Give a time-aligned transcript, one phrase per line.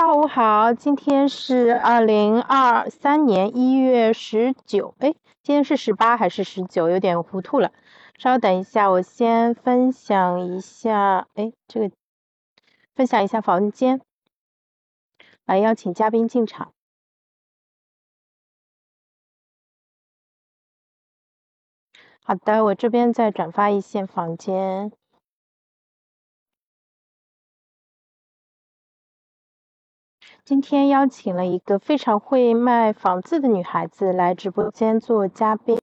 [0.00, 6.88] 下午好，今天是二零二三年一月十九，哎，今天是十八还是十九？
[6.88, 7.70] 有点糊涂了。
[8.16, 11.94] 稍等一下，我先分享一下，哎，这个
[12.94, 14.00] 分享一下房间，
[15.44, 16.72] 来邀请嘉宾进场。
[22.24, 24.92] 好的，我这边再转发一下房间。
[30.50, 35.78] 今天邀请了一个非常会卖房子的女孩子来直播间做嘉宾。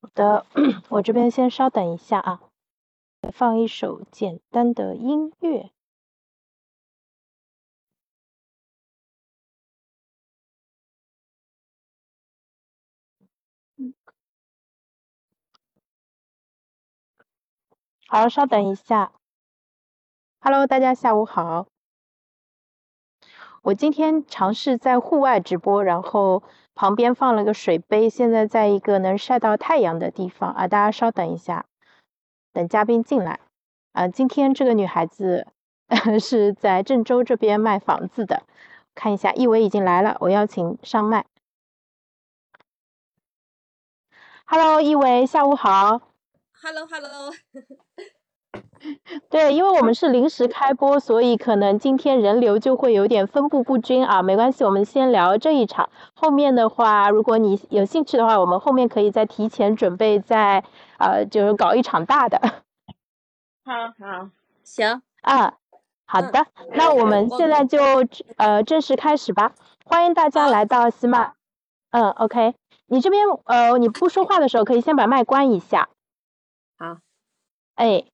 [0.00, 0.46] 好的，
[0.88, 2.40] 我这边先稍等一下啊，
[3.34, 5.70] 放一首简单的音乐。
[18.12, 19.10] 好，稍等一下。
[20.42, 21.66] Hello，大家下午好。
[23.62, 26.42] 我今天尝试在户外直播，然后
[26.74, 30.68] 旁边放了个水杯，现在在一个能晒到太阳的地方啊。
[30.68, 31.64] 大家稍等一下，
[32.52, 33.40] 等嘉宾进来。
[33.92, 35.46] 啊，今天这个女孩子
[36.20, 38.42] 是在郑州这边卖房子的。
[38.94, 41.24] 看一下，一伟已经来了，我邀请上麦。
[44.44, 46.02] Hello，一伟，下午好。
[46.62, 47.32] Hello，Hello。
[49.30, 54.22] 对，因为我们是临时开播，所以可能今天人流就会有点分布不均啊。
[54.22, 55.88] 没关系，我们先聊这一场。
[56.14, 60.64] 后面的话，如果你有兴趣的话，我们后面可以再提前准备，再
[60.98, 62.38] 呃，就是搞一场大的。
[63.64, 64.30] 好好，
[64.64, 65.54] 行啊，
[66.04, 67.80] 好的，那我们现在就
[68.36, 69.52] 呃正式开始吧。
[69.84, 71.34] 欢迎大家来到喜马。
[71.90, 72.54] 嗯，OK，
[72.86, 75.88] 你这边呃你不说话的时候，可以先把麦关一下。
[76.76, 76.98] 好，
[77.76, 78.04] 哎，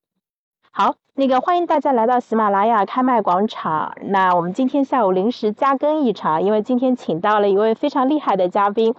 [0.71, 3.95] 好，那个欢迎大家来到喜马拉雅开麦广场。
[4.03, 8.93] 那我们今天下午临时加更一场，因为今天请到了一位非常厉害的嘉宾，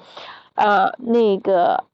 [0.54, 1.84] 呃，那个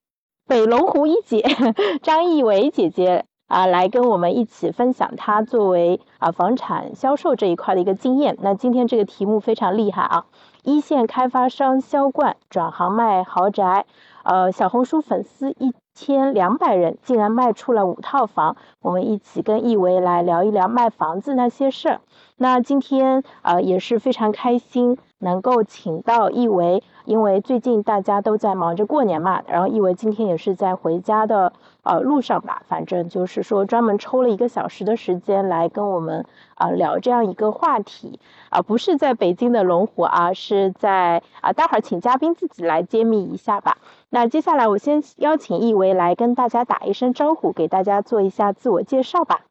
[0.49, 1.45] 北龙湖一姐
[2.03, 8.37] 张艺伟姐姐啊，来跟我们一起分享她作为啊房产销售这一块的一个经验。
[8.41, 10.25] 那今天这个题目非常厉害啊，
[10.65, 13.85] 一线开发商销冠转行卖豪宅，
[14.25, 15.73] 呃，小红书粉丝一。
[15.97, 22.01] 千两百人竟然卖出了五套房，我们一起跟易维来聊一聊卖房子那些事儿。
[22.37, 31.55] 那今天呃也是非常开心能够请到易维，因为最近大家都在忙着过年嘛，然后易维今天也是在回家的
[31.87, 36.27] 呃路上吧，反正就是说专门抽了一个小时的时间来跟我们
[36.57, 38.19] 啊聊这样一个话题
[38.51, 43.79] 啊，不是在北京的龙湖啊，是在啊待会儿请嘉宾自己来揭秘一下吧。
[44.11, 49.47] 那接下来我先邀请易维来跟大家打一声招呼，给大家做一下自我介绍吧。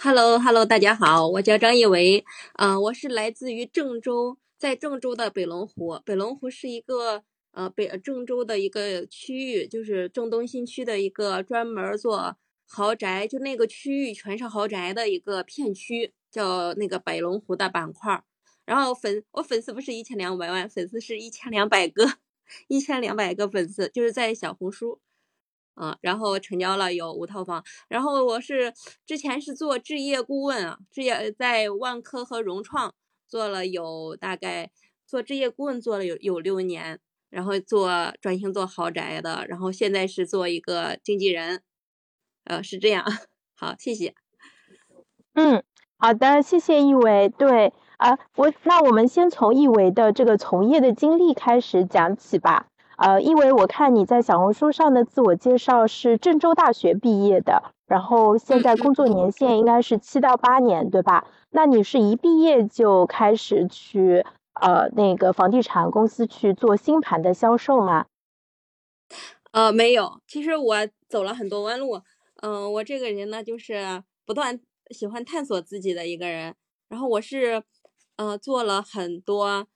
[0.00, 6.00] Hello，Hello，大家好，我叫张艺维，啊，我是来自于郑州，在郑州的北龙湖。
[6.04, 7.22] 北龙湖是一个
[7.58, 12.36] 呃北郑州的一个区域，就是郑东新区的一个专门做
[12.66, 18.22] 豪宅，就那个区域全是豪宅的一个片区，叫那个北龙湖的板块。
[18.64, 22.18] 然后粉我粉丝不是一千两百万，粉丝是一千两百个。
[22.68, 25.00] 一千两百个粉丝，就是在小红书，
[25.74, 27.62] 啊，然后成交了有五套房。
[27.88, 28.72] 然后我是
[29.04, 32.94] 之前是做置业顾问啊，置业在万科和融创
[33.26, 34.70] 做了有大概
[35.06, 37.90] 做置业顾问做了有有六年，然后做
[38.20, 41.62] 转型做豪宅的，然后现在是做一个经纪人，
[42.44, 43.04] 呃，是这样。
[43.56, 44.14] 好，谢谢。
[45.34, 45.62] 嗯，
[45.98, 47.28] 好的，谢谢一伟。
[47.28, 47.72] 对。
[47.98, 52.68] 啊，我那我们先从易维的这个从业的经历开始讲起吧。
[52.96, 61.26] 呃，易维，我看你在小红书上的自我介绍是郑州大学毕业的，然后现在工作年限应该是七到八年，对吧？
[61.50, 64.24] 那你是一毕业就开始去
[64.60, 68.06] 呃那个房地产公司去做新盘的销售吗？
[69.54, 70.76] 呃，没有，其实我
[71.08, 72.02] 走了很多弯路。
[72.42, 74.60] 嗯，我这个人呢，就是不断
[74.90, 76.54] 喜欢探索自己的一个人，
[76.88, 77.62] 然后我是。
[78.16, 79.68] 呃，做了很多，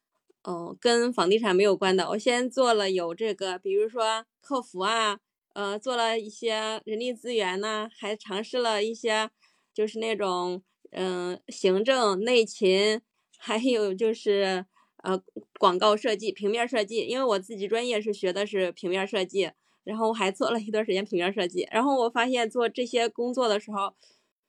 [0.43, 2.09] 嗯，跟房地产没有关的。
[2.09, 5.21] 我先做了有这个，比如说客服啊，
[5.55, 9.31] 呃，做了一些人力资源呐，还尝试了一些，
[9.73, 13.01] 就是那种，嗯，行政、内勤，
[13.39, 14.67] 还有就是
[15.03, 15.23] 呃，
[15.61, 17.07] 广告设计、平面设计。
[17.07, 19.53] 因为我自己专业是学的是平面设计，
[19.85, 21.69] 然后我还做了一段时间平面设计。
[21.71, 23.95] 然后我发现做这些工作的时候，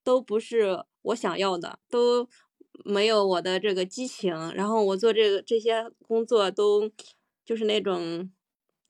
[0.04, 2.28] 都不是我想要的，都。
[2.84, 6.90] 没有我的这个激情，然后我做这个这些工作都
[7.46, 8.32] 就是那种，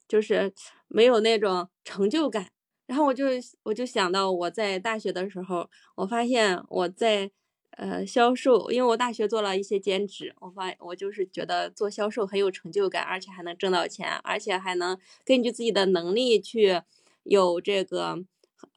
[0.07, 0.53] 就是
[0.87, 2.49] 没有那种成就感，
[2.87, 3.25] 然后我就
[3.63, 7.29] 我就想到我在大学的时候，我发现我在
[7.77, 16.81] 呃销售，因为我大学做了一些兼职，我发我就是觉得做销售很有成就感，而且还能挣到钱，而且还能根据自己的能力去
[17.23, 18.23] 有这个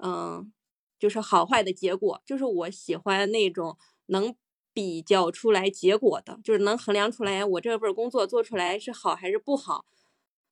[0.03, 0.53] 嗯，
[0.99, 3.77] 就是好坏的结果，就是我喜欢那种
[4.07, 4.35] 能
[4.73, 9.85] 比较出来结果的，就是能衡量出来我这份工作做出来是好还是不好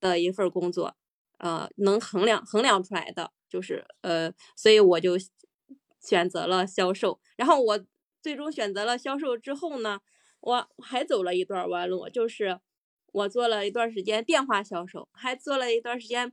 [0.00, 0.94] 的一份工作，
[1.38, 3.32] 呃，能衡量衡量出来的。
[3.48, 5.12] 就是呃，所以我就
[6.00, 7.20] 选择了销售。
[7.36, 7.78] 然后我
[8.24, 10.00] 最终选择了销售之后呢，
[10.40, 12.58] 我还走了一段弯路，就是
[13.12, 16.32] 我做了一段时间电话销售，还做了一段时间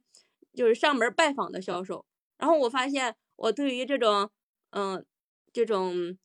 [0.53, 2.05] 就是上门拜访的销售。
[2.37, 4.31] 然后我发现我对于这种
[4.69, 5.05] 嗯
[5.51, 6.17] 这种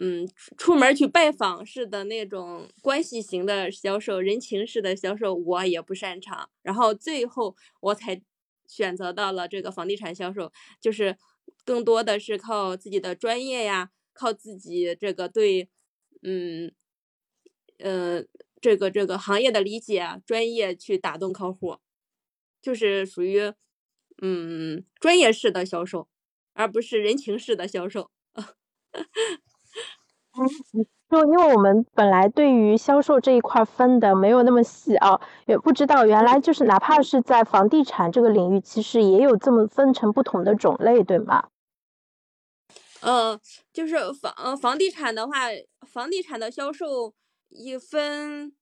[0.00, 6.50] 嗯出门去拜访式的那种关系型的销售、人情式的销售，我也不擅长。
[6.62, 8.20] 然后最后我才。
[8.70, 11.16] 选择到了这个房地产销售，就是
[11.64, 15.68] 更多的是靠自己的专业呀，靠自己这个对，
[16.22, 16.72] 嗯，
[17.78, 18.24] 呃，
[18.60, 21.76] 这个这个行业的理解、专业去打动客户，
[22.60, 23.52] 就是属于
[24.20, 26.08] 嗯专业式的销售，
[26.54, 28.10] 而不是人情式的销售。
[31.10, 41.48] 就因为我们本来对于销售这一块分的没有那么细啊，也不知道原来就是哪怕是在房地产这个领域，其实也有这么分成不同的种类，对吗？
[43.00, 43.38] 嗯，
[43.72, 45.46] 就是房呃房地产的话，
[45.86, 47.14] 房地产的销售
[47.48, 48.52] 一分，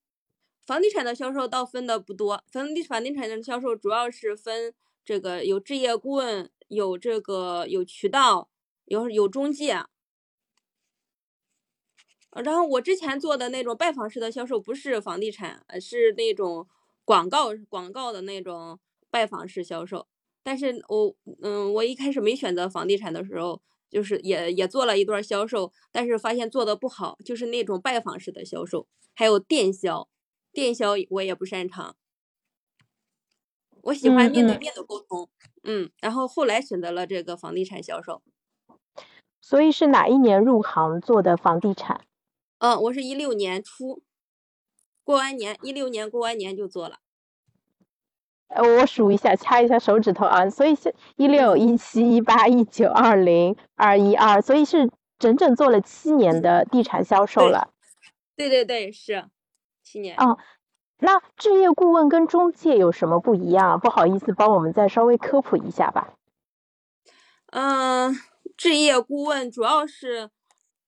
[0.67, 4.75] 房地产的销售倒分的不多，房地房地产的销售主要是分
[5.05, 8.51] 这个有置业顾问，有这个有渠道，
[8.85, 9.85] 有有中介。
[12.45, 16.69] 然后我之前做的那种拜访式的销售不是房地产，是那种
[17.07, 18.79] 广告广告的那种
[19.11, 20.07] 拜访式销售。
[20.43, 30.09] 但是我嗯，我一开始没选择房地产的时候，就是也也做了一段销售，但是发现做的不好，就是那种拜访式的销售，还有电销，
[30.53, 31.97] 电销我也不擅长。
[33.83, 35.29] 我喜欢面对面的沟通，
[35.63, 38.23] 嗯，然后后来选择了这个房地产销售。
[39.41, 42.05] 所以是哪一年入行做的房地产？
[42.59, 44.03] 嗯，我是一六年初
[45.05, 46.99] 过完年，一六年过完年就做了。
[48.49, 57.71] 呃，我数一下，掐一下手指头啊，所以是一六、一七、一八、一九、二零、二一、二，所以是整整做了七年的地产销售了。
[58.37, 59.25] 对对对，是
[59.83, 60.17] 七年。
[60.17, 60.39] 哦，
[60.99, 63.81] 那置业顾问跟中介有什么不一样？
[63.81, 66.15] 不好意思，帮我们再稍微科普一下吧。
[67.53, 68.15] 嗯，
[68.57, 70.31] 置业顾问主要是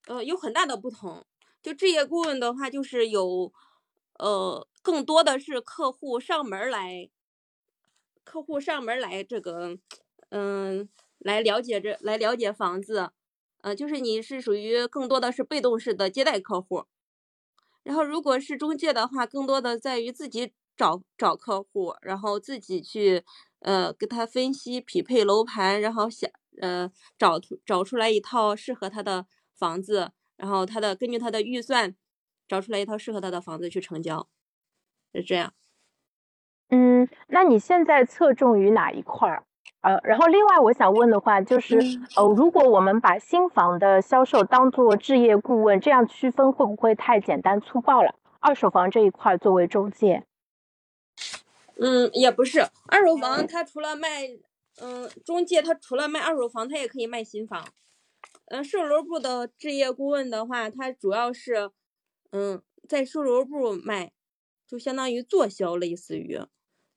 [0.07, 1.25] 呃有很大的不同。
[1.61, 3.51] 就置业顾问的话，就是有，
[4.17, 7.09] 呃，更多的是客户上门来，
[8.29, 9.75] 客户上门来这个，
[10.29, 10.87] 嗯，
[11.17, 13.09] 来了解这，来了解房子，
[13.61, 16.85] 呃，就是你是属于更多的是被动式的接待客户。
[17.83, 23.23] 然后，如果是中介的话，更多的在于自己找找客户，然后自己去，
[23.61, 26.29] 呃，给他分析匹配楼盘，然后想，
[26.61, 29.25] 呃，找找出来一套适合他的
[29.57, 30.11] 房子。
[30.37, 31.95] 然后他的根据他的预算
[32.47, 34.29] 找出来一套适合他的房子去成交，
[35.13, 35.53] 是这样。
[36.69, 39.43] 嗯，那你现在侧重于哪一块儿？
[39.81, 41.79] 呃，然后另外我想问的话就是，
[42.15, 48.13] 呃，如果我们把新房的销售当做置业顾问，这样区分会不会太简单粗暴了？
[48.39, 50.25] 二手房这一块作为中介，
[51.77, 54.27] 嗯，也不是，二手房它除了卖，
[54.81, 57.65] 嗯，中介它除了卖二手房，它也可以卖新房。
[58.45, 61.69] 嗯，售楼部的置业顾问的话，它主要是，
[62.31, 64.11] 嗯，在售楼部卖，
[64.67, 66.39] 就相当于做销，类似于。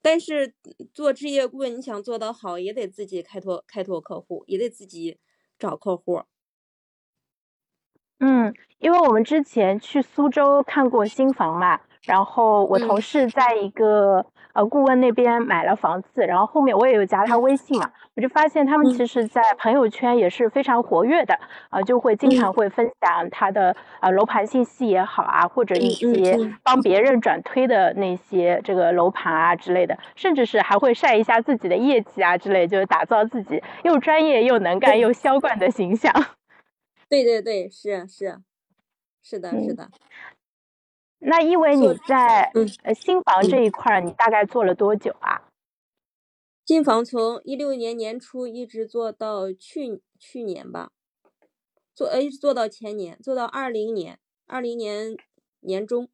[0.03, 0.53] 但是
[0.93, 5.17] 做置业顾问，你想做得好，也得自己开拓开拓客户，也得自己
[5.57, 6.21] 找客户。
[8.19, 11.79] 嗯，因为我们之前去苏州看过新房嘛。
[12.03, 21.33] 然后我同事在一个呃顾问那边买了房子，然后后面我也有加他微信嘛，我就发现他们其实，在朋友圈也是非常活跃的，
[21.69, 26.83] 啊，就会经常会分享他的呃楼盘信息也好啊，或者一些帮。
[26.83, 36.13] 别人转推的那些这个楼盘啊之类的，甚至是还会晒一下自己的业绩啊之类，就是打造自己又专业又能干又销冠的形象。
[37.07, 38.37] 对对对，是是
[39.23, 39.87] 是的，是的。
[41.25, 42.51] 那因为你在
[42.85, 45.49] 呃新房这一块，你大概做了多久啊？
[46.65, 50.91] 新房从一六年年初一直做到去去年吧，
[51.93, 55.15] 做呃一直做到前年，做到二零年二零年
[55.61, 56.09] 年中。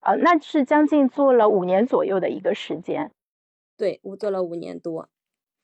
[0.00, 3.12] 呃，那是将近做了五年左右的一个时间。
[3.76, 5.08] 对，我做了五年多。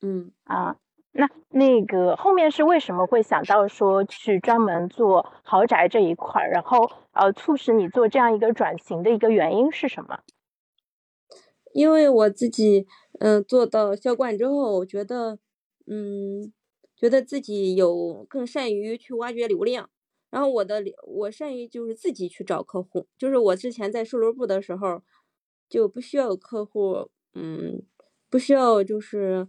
[0.01, 0.77] 嗯啊，
[1.11, 6.51] 那那个后面是为什么会想到说去专门做豪宅这一块儿？
[6.51, 10.19] 然后呃，促使你做这样一个转型的一个原因是什么？
[11.73, 12.85] 因为我自己
[13.19, 15.39] 嗯做到销冠之后，我觉得
[15.87, 16.53] 嗯
[16.95, 19.89] 觉得自己有更善于去挖掘流量。
[20.29, 25.01] 然后我的我善于就是自己去找客户，就是我之前在售楼部的时候，
[25.67, 27.81] 就不需要客户，嗯，
[28.29, 29.47] 不需要就是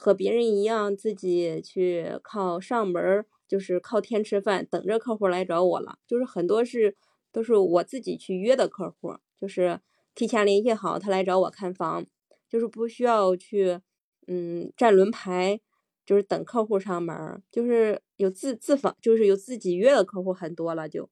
[0.00, 5.98] 和别人一样自己去靠上门，就是靠天吃饭，等着客户来找我了。
[6.06, 6.96] 就是很多是
[7.30, 9.78] 都是我自己去约的客户，就是
[10.14, 12.06] 提前联系好他来找我看房，
[12.48, 13.80] 就是不需要去
[14.26, 15.60] 嗯站轮排。
[16.06, 21.08] 就是等客户上门，就是有自自访，就是有自己约的客户很多了，就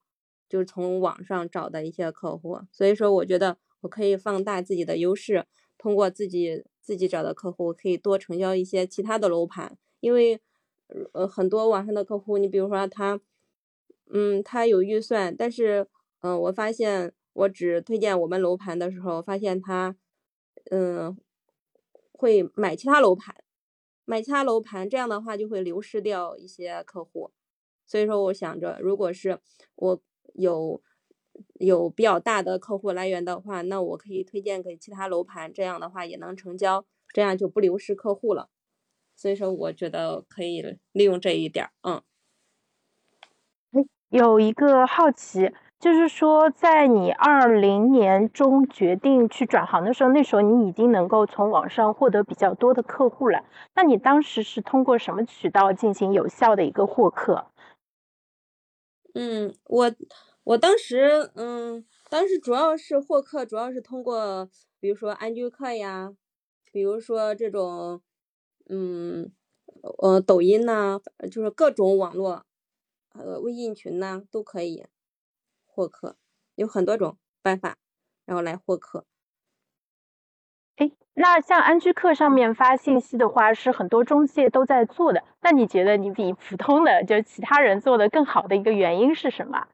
[0.49, 5.45] 就是从网上找的一些客户，所以说我觉得我可以放大自己的优势，
[5.78, 10.40] 通过自己自己找的客户，可以多成交一些其他的楼盘，因为
[11.12, 13.20] 呃很多网上的客户，你比如说他，
[14.11, 15.87] 嗯，他有预算，但是
[16.20, 19.97] 嗯，我发现我只推荐我们楼盘的时候，发现他
[20.70, 21.16] 嗯
[22.12, 23.35] 会买其他楼盘。
[24.04, 27.30] 买其他楼盘，这样的话就会流失掉一些客户，
[27.85, 29.38] 所以说我想着，如果是
[29.76, 30.80] 我有
[31.54, 38.49] 有比较大的客户来源的话，那我可以推荐给其他楼盘，这样的话也能成交，这样就不流失客户了。
[39.16, 42.02] 所以说，我觉得可以利用这一点，嗯。
[44.11, 45.52] 有一个好奇。
[45.80, 53.45] 就是说，在你二零年中决定去转行的时候，那时候你已经能够从网上获得比较多的客户了。
[53.76, 57.47] 那你当时是通过什么渠道进行有效的一个获客？
[59.14, 59.90] 嗯，我
[60.49, 64.49] 我当时，嗯，当时主要是获客，主要是通过，
[64.81, 66.14] 比如说安居客呀，
[66.73, 68.00] 比如说这种，
[68.71, 69.31] 嗯，
[69.99, 70.99] 呃，抖音呐，
[71.31, 72.47] 就是各种网络，
[73.12, 74.87] 呃，微信群呐，都可以。
[75.67, 76.17] 获客
[76.55, 77.76] 有很多种办法，
[78.25, 79.05] 然后来获客。
[80.76, 85.23] 哎，那像安居客上面发信息的话，是很多中介都在做的。
[85.43, 89.69] 那你觉得你比普通的就是其他人做的更好的一个原因是什么？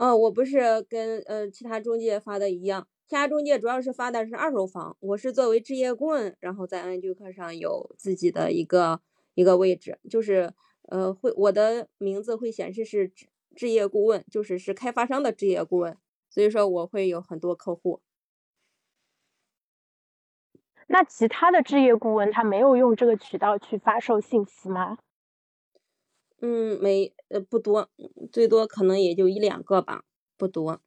[0.00, 9.02] 嗯，我不是跟呃其他中介发的一样，其他中介主要是发的是二手房，我是作为置业顾问，然后在安居客上有自己的一个
[9.34, 10.54] 一个位置，就是
[10.88, 13.26] 呃会我的名字会显示是置。
[13.54, 15.94] 置业顾问就是是开发商的置业顾问，
[16.30, 18.00] 所以说我会有很多客户。
[20.86, 24.96] 那其他的置业顾问他没有用这个渠道去发售信息吗？
[26.42, 27.88] 嗯，没，呃，不多，
[28.32, 30.04] 最多可能也就一两个吧，
[30.38, 30.80] 不多，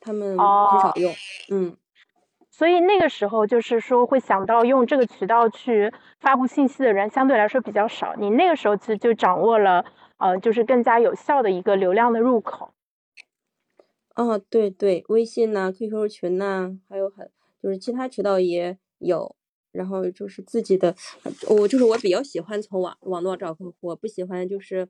[0.00, 1.14] 他们很少用。
[1.48, 1.76] 嗯，
[2.50, 8.14] 所以那个时候就是说会想到用这个渠道去发布信息的人相对来说比较少。
[8.16, 9.84] 你那个时候其实就掌握了。
[10.18, 12.72] 呃，就是更加有效的一个流量的入口。
[14.14, 17.30] 哦，对对，微信呐、QQ 群呐，还有很
[17.62, 19.36] 就是其他渠道也有。
[19.76, 20.96] 然后就是自己的，
[21.48, 24.88] 我就是我比较喜欢从网网络找客户，不喜欢就是，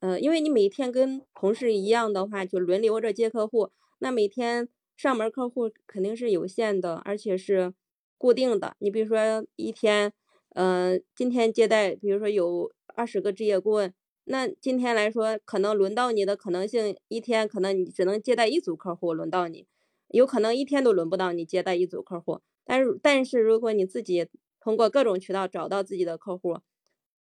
[0.00, 7.72] 呃，因为你每天跟同事一样的话，就轮流着接客户，那每天上门客户肯定是有限的，而且是
[8.18, 8.76] 固定的。
[8.78, 10.12] 你比如说一天，
[10.50, 13.92] 呃，今天接待，比如说有二十个置业顾问。
[14.28, 19.66] 那今天来说，可能轮到你的可能性，一天可能你只能接待一组客户，轮到你，
[20.08, 22.40] 有可能一天都轮不到你接待一组客户。
[22.66, 24.28] 但是，但是如果你自己
[24.60, 26.58] 通过各种渠道找到自己的客户，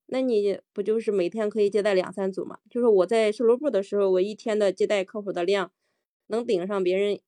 [0.06, 2.58] 那你不就是每天可以接待两三组嘛？
[2.70, 5.72] 就是我在售楼部的时候，我一天的接待客户的量，
[6.28, 7.18] 能顶上别人，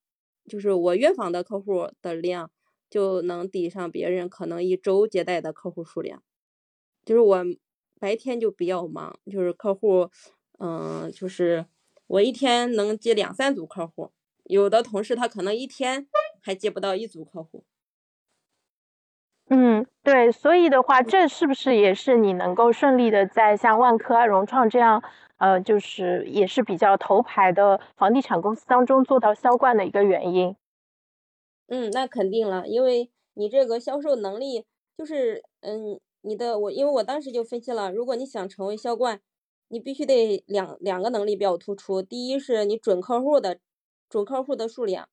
[0.47, 2.53] 就是我约访的客户的量，
[2.89, 6.23] 就能抵上别人可能一周接待的客户数量，
[7.05, 7.45] 就是我。
[8.01, 10.11] 白天就比较忙，就是客户，
[10.59, 11.67] 嗯，就是
[12.09, 14.11] 我一天能接两三组客户，
[14.43, 16.09] 有的同事他可能一天
[16.41, 17.65] 还接不到一组客户。
[19.55, 25.03] 嗯，对，所以的话，这是不是也是你能够顺利的在像万科啊、融创这样，
[25.37, 30.57] 呃，就是也是比较头牌的房地产公司当中做到销冠的一个原因？
[31.67, 34.65] 嗯，那肯定了，因为你这个销售能力
[34.97, 36.01] 就是，嗯。
[36.25, 39.21] 你的我，因为我当时就分析了，如果你想成为销冠，
[39.67, 42.01] 你必须得两两个能力比较突出。
[42.01, 43.59] 第一是你准客户的
[44.09, 45.09] 准客户的数量，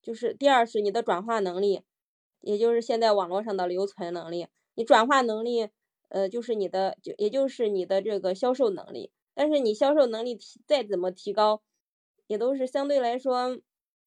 [0.00, 1.82] 就是第二是你的转化能力，
[2.44, 4.46] 也就是现在网络上的留存能力。
[4.74, 5.68] 你转化能力，
[6.08, 9.10] 呃，就是你的就也就是你的这个销售能力。
[9.34, 11.62] 但是你销售能力提再怎么提高，
[12.26, 13.58] 也都是相对来说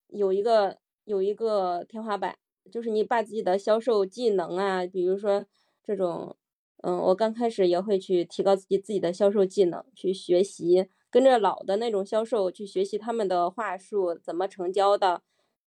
[0.07, 2.37] 有一个有一个天花板，
[2.71, 5.45] 就是你把自己的销售技能啊，比如说
[5.83, 6.37] 这种。
[6.83, 15.23] 嗯，我刚开始也会去提高自己自己的销售技能，去学习跟着老的那种销售去学习他们的话术，怎么成交的，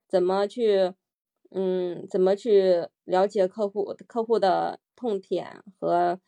[0.07, 0.93] 怎么去，
[1.51, 6.19] 嗯，怎么去了解客户客户的痛点和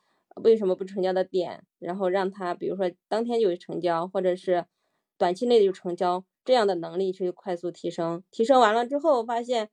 [0.44, 4.66] 为什么不成交的点，然后让他比如说当天就成交，或者是
[5.18, 8.24] 短期内就成交，这样的能力去快速提升。
[8.32, 9.70] 提升完了之后，发现。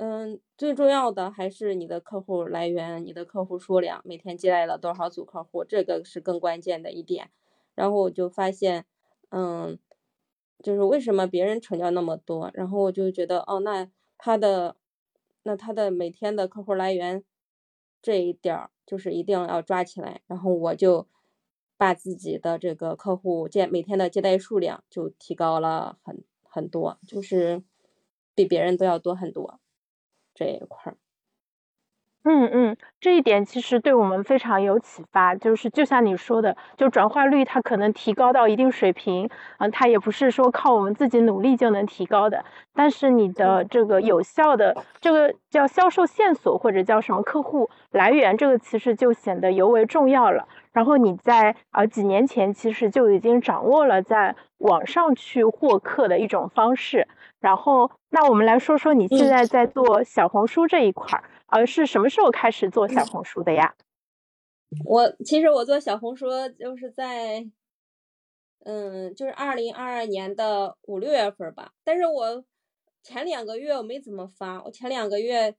[0.00, 7.30] 嗯，最重要的还是你的客户来源，你的客户数量，每天接来了多少组客户，这个是更关键的一点。
[7.74, 8.84] 然后我就发现，
[9.30, 9.76] 嗯，
[10.62, 13.88] 就是为什么别人成交那么多，然后我就觉得，哦，那
[14.18, 14.76] 他的，
[15.44, 17.24] 那他的每天的客户来源
[18.02, 20.20] 这一点儿，就是一定要抓起来。
[20.26, 21.06] 然后我就
[21.76, 27.62] 把自己的这个客户接每天的接待数量就提高了很很多，就是
[28.34, 29.60] 比别人都要多很多。
[30.34, 30.98] 这一块儿，
[32.30, 35.34] 嗯嗯，这一点其实对我们非常有启发。
[35.34, 39.26] 就是就像你说的，就转化率它可能提高到一定水平，
[39.58, 42.44] 嗯，它也不是说靠我们自己努力就能提高的。
[42.74, 50.46] 但是你的这个有效的这个叫销售线索或者叫什么客户来源，这个其实就显得尤为重要了。
[50.72, 57.08] 然后你在呃几年前其实就已经掌握了在网上去获客的一种方式。
[57.40, 63.74] 然后，那我们来说说你现在在做小红书这一块儿，呃，是什么时候开始做小红书的呀？
[64.84, 66.28] 我其实我做小红书
[66.58, 67.48] 就是在，
[68.64, 71.72] 嗯，就是二零二二年的五六月份吧。
[71.84, 72.44] 但是我
[73.02, 75.56] 前两个月我没怎么发，我前两个月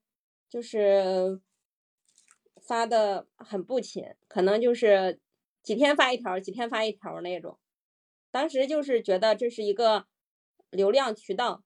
[0.48, 1.42] 就是
[2.62, 5.20] 发的很不勤，可能就是
[5.64, 7.58] 几天发一条，几天发一条那种。
[8.30, 10.06] 当时就是觉得这是一个
[10.70, 11.64] 流量渠道。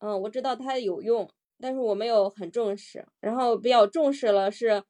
[0.00, 3.06] 嗯，我知道它有用，但是我没有很重视。
[3.20, 4.82] 然后比较重视了是，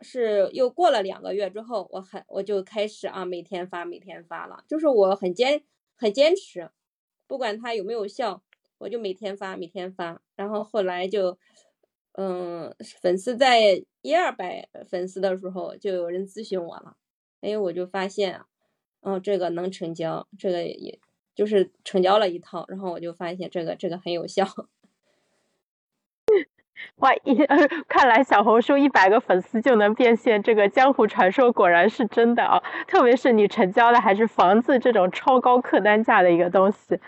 [0.00, 4.64] 是又过了两个月之后，我很我就开始啊，每天发，每天发了。
[4.68, 5.62] 就是我很坚
[5.96, 6.70] 很坚持，
[7.26, 8.42] 不管它有没有效，
[8.78, 10.20] 我就每天发，每天发。
[10.36, 11.38] 然后后来就，
[12.12, 16.96] 嗯，粉丝在一二百粉丝的时候，就有人咨询我了。
[17.40, 18.40] 哎，我就发现，
[19.02, 20.98] 嗯，这个能成交，这个也。
[21.34, 24.46] 就是成交了一套，然后我就发现这个这个很有效。
[26.96, 27.34] 哇，一
[27.88, 32.62] 看来小红书一百个粉丝就能变现，这个江湖传说果然是真的啊！
[32.86, 36.98] 特别是你成交的还是房子这种超高客单价的一个东西。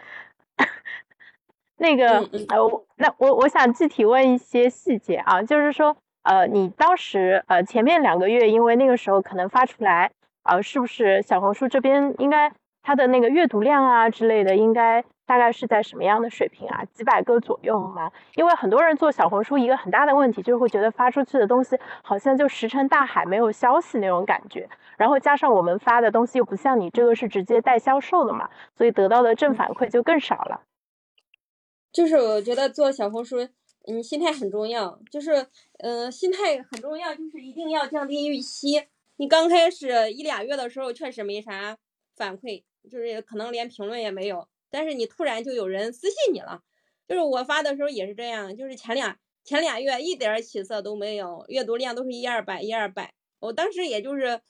[1.78, 10.10] 那个呃，那我我想具体问一些细节啊，就是说呃，你当时呃前面两个月，因为那个时候可能发出来
[10.42, 12.52] 啊，是不是小红书这边应该？
[12.88, 16.84] 它的那个阅读量啊之类的，应该大概是在什么样的水平啊？
[16.94, 18.10] 几百个左右吗？
[18.36, 24.68] 因为很多人做小红书，一个很大的问题就是会觉得发出去的东西好像就石沉大海，没有消息那种感觉。
[24.96, 30.62] 然后加上我们发的东西又不像你这个是直接带销售的嘛，所以得到的正反馈就更少了。
[31.92, 33.48] 就是我觉得做小红书，
[33.86, 34.98] 嗯，心态很重要。
[35.10, 35.46] 就是，
[35.78, 38.84] 呃，心态很重要，就是一定要降低预期。
[39.16, 41.76] 你刚开始一俩月的时候，确实没啥
[42.14, 42.62] 反馈。
[42.88, 46.62] 就是可能连评论也没有，但是你突然就有人私信你了。
[47.08, 53.14] 就是我发的时候也是这样，就是前俩前俩月一点起色都没有，阅读量都是一二百一二百。
[53.40, 54.40] 我当时也就是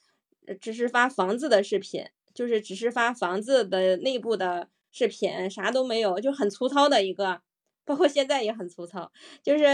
[0.60, 7.40] 只是发房子的视频，就是只是发房子的内部的视频，啥都没有，就很粗糙的一个，
[7.84, 9.10] 包括现在也很粗糙。
[9.42, 9.64] 就是，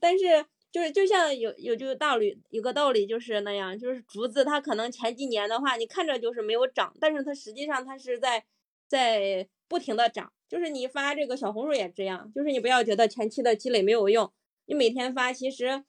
[0.00, 0.46] 但是。
[0.72, 8.42] 就是就像有有这个道理，有个道理就是那样，就是竹子它可能前几年的话，你看着就是没有长，但是它实际上它是在
[8.88, 10.30] 在不停的涨。
[10.50, 14.30] 就是你发这个小红书也这样，就是你不要觉得前期的积累没有用，
[14.66, 15.82] 你每天发，其实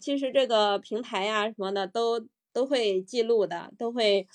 [0.00, 4.26] 其实这个平台呀什么的都都会记录的，都会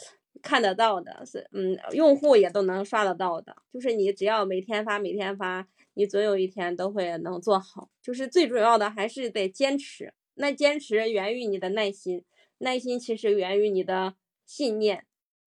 [0.41, 3.53] 看得到的，是嗯，用户也都能刷得到的。
[3.73, 5.67] 就是你只要每天发，每天发。
[5.97, 10.13] 你总有一天都会能做好，就是最主要的还是得坚持。
[10.33, 12.25] 那坚持源于你的耐心，
[12.57, 15.05] 耐心其实源于你的信念，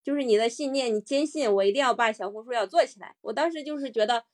[0.09, 3.14] 就是你的信念，你坚信我一定要把小红书要做起来。
[3.21, 4.25] 我当时就是觉得，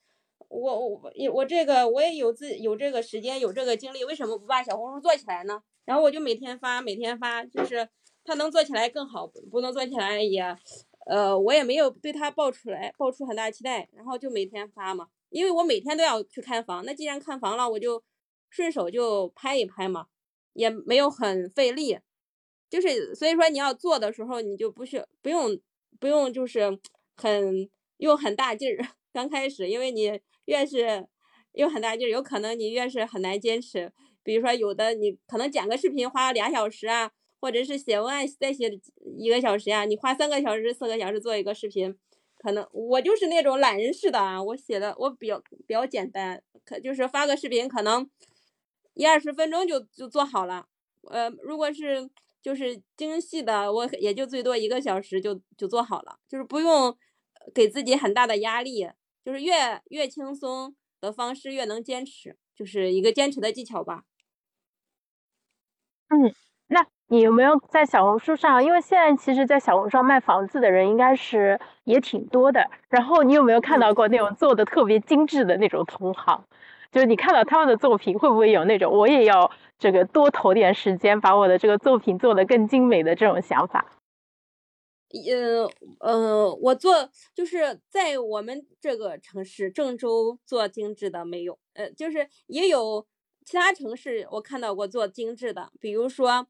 [0.47, 5.61] 我我我这个我也有自有这个时间有这个精力，为什么不把小红书做起来呢？
[5.85, 7.89] 然后我就每天发，每天发，就是
[8.23, 10.41] 它能做起来更好，不能做起来也，
[11.07, 15.09] 呃，我也没有对它爆出来爆出很大期待，然后就每天发嘛。
[15.31, 18.01] 因为我每天都要去看房，那既然看房了，我就
[18.49, 20.07] 顺手就拍一拍嘛，
[20.53, 21.99] 也没有很费力，
[22.75, 25.57] 就是所以说你要做的时候，你就不需不用
[26.01, 26.77] 不用就是
[27.15, 28.85] 很用很大劲儿。
[29.15, 31.07] 刚开始，因为你越是
[31.53, 33.93] 用很大劲儿，有可能你越是很难坚持，
[34.25, 38.69] 比如说有的你可能剪个视频花俩小时啊，或者是写文案再写
[39.17, 41.97] 一个小时呀，你花三个小时、四个小时做一个视频，
[42.39, 48.11] 可能我就是那种懒人式的啊，我写的我比较比较简单，可就是发个视频可能
[48.95, 50.67] 一二十分钟就就做好了。
[51.09, 52.11] 呃，如果是
[52.45, 56.95] 就是精细的，我也就最多一个小时就就做好了，就是不用
[57.55, 58.87] 给自己很大的压力，
[59.25, 64.05] 就是越越轻松的方式越能坚持，就是一个坚持的技巧吧。
[66.11, 66.35] 嗯，
[66.69, 68.63] 那你有没有在小红书上？
[68.63, 72.71] 因为现在其实，在小红书上卖房子的人应该是也挺多的。
[72.91, 76.45] 然后你有没有看到过那种做的特别精致的那种同行？
[76.95, 79.51] 就是你看到他们的作品，会不会有那种我也要？
[79.77, 83.85] 这个多投点时间，把我的这个作品做得更精美的这种想法。
[85.11, 93.05] 呃呃，我做就是在我们这个城市郑州做精致的没有，呃，就是也有
[93.45, 96.47] 其他城市我看到过做精致的，比如说，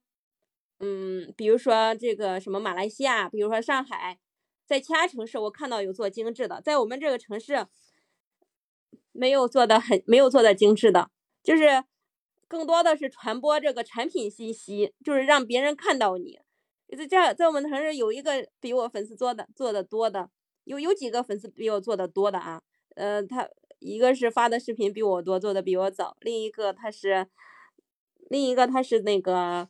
[0.80, 4.18] 嗯，比如说这个什么马来西亚，比如说上海，
[4.66, 7.66] 在其他城市我看到有做精致的，在我们这个城市
[9.14, 11.08] 没有做的很没有做的精致的，
[11.42, 11.84] 就是。
[12.46, 16.38] 更多的是传播这个产品信息，就是让别人看到你。
[16.96, 20.30] 在这，在我们城市有一个比我粉丝做的做的多的，
[20.64, 22.62] 有有几个粉丝比我做的多的啊。
[22.94, 23.48] 呃，他
[23.80, 27.26] 一个是发的视频比我多，做的比我早；另一个他是，
[28.28, 29.68] 另一个他是那个，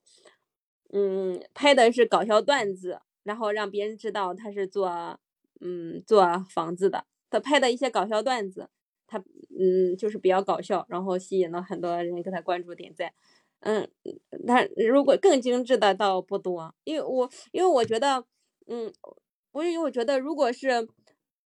[0.93, 5.19] 嗯，拍的是搞笑段子，然后让别人知道他是做，
[5.61, 7.07] 嗯，做房子的。
[7.31, 8.69] 他拍的一些搞笑段子。
[9.07, 9.19] 他
[9.59, 13.13] 嗯，就是比较搞笑，然后吸引了很多人给他关注点赞。
[13.61, 13.89] 嗯，
[14.47, 18.25] 他如果更精致的倒不多，因为我因为我觉得，
[18.67, 18.93] 嗯，
[19.53, 20.87] 我因为我觉得，如果是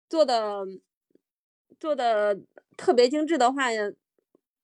[0.09, 0.65] 做的
[1.79, 2.37] 做的
[2.77, 3.69] 特别精致的话，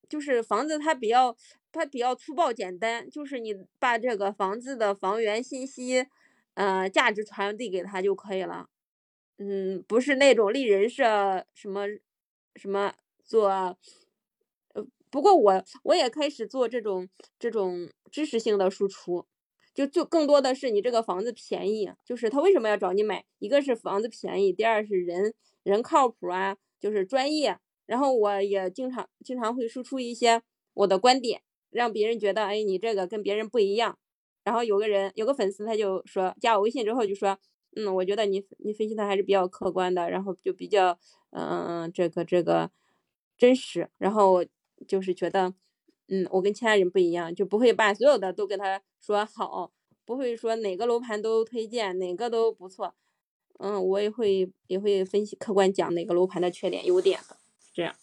[0.10, 1.36] 就是房子它比较
[1.72, 6.06] 它比较粗暴简单，就是你把这个房子的房源信息，
[6.56, 8.68] 呃，价值传递给他就可以了。
[9.38, 11.86] 嗯，不是那种立人设什么。
[12.58, 12.94] 什么
[13.24, 13.48] 做？
[14.74, 17.08] 呃，不过我我也开始做这种
[17.40, 19.26] 这种知识性的输出，
[19.74, 23.24] 就就更多的是你这个房子便宜，就是他为什么要找你买？
[23.40, 27.60] 一个是房子便宜，第二是人人靠谱啊，就是专业。
[27.86, 30.42] 然后我也经常经常会输出一些
[30.74, 33.98] 我的观点，让别人觉得，哎，你这个跟别人不一样。
[34.44, 37.38] 然后有个人有个粉丝他就说加我微信之后就说。
[37.78, 40.98] 嗯，我觉得你你分析的还是比较客观的，然后就比较
[41.32, 42.72] 嗯这个这个
[43.38, 44.44] 真实，然后
[44.88, 45.54] 就是觉得
[46.08, 49.72] 嗯我跟其他人不一样，就不会把所有的都给他说好，
[50.06, 52.96] 不会说哪个楼盘都推荐，哪个都不错，
[53.60, 57.38] 嗯，我也会也会分析客观讲哪个楼盘的缺点优点的，
[57.74, 57.96] 这样。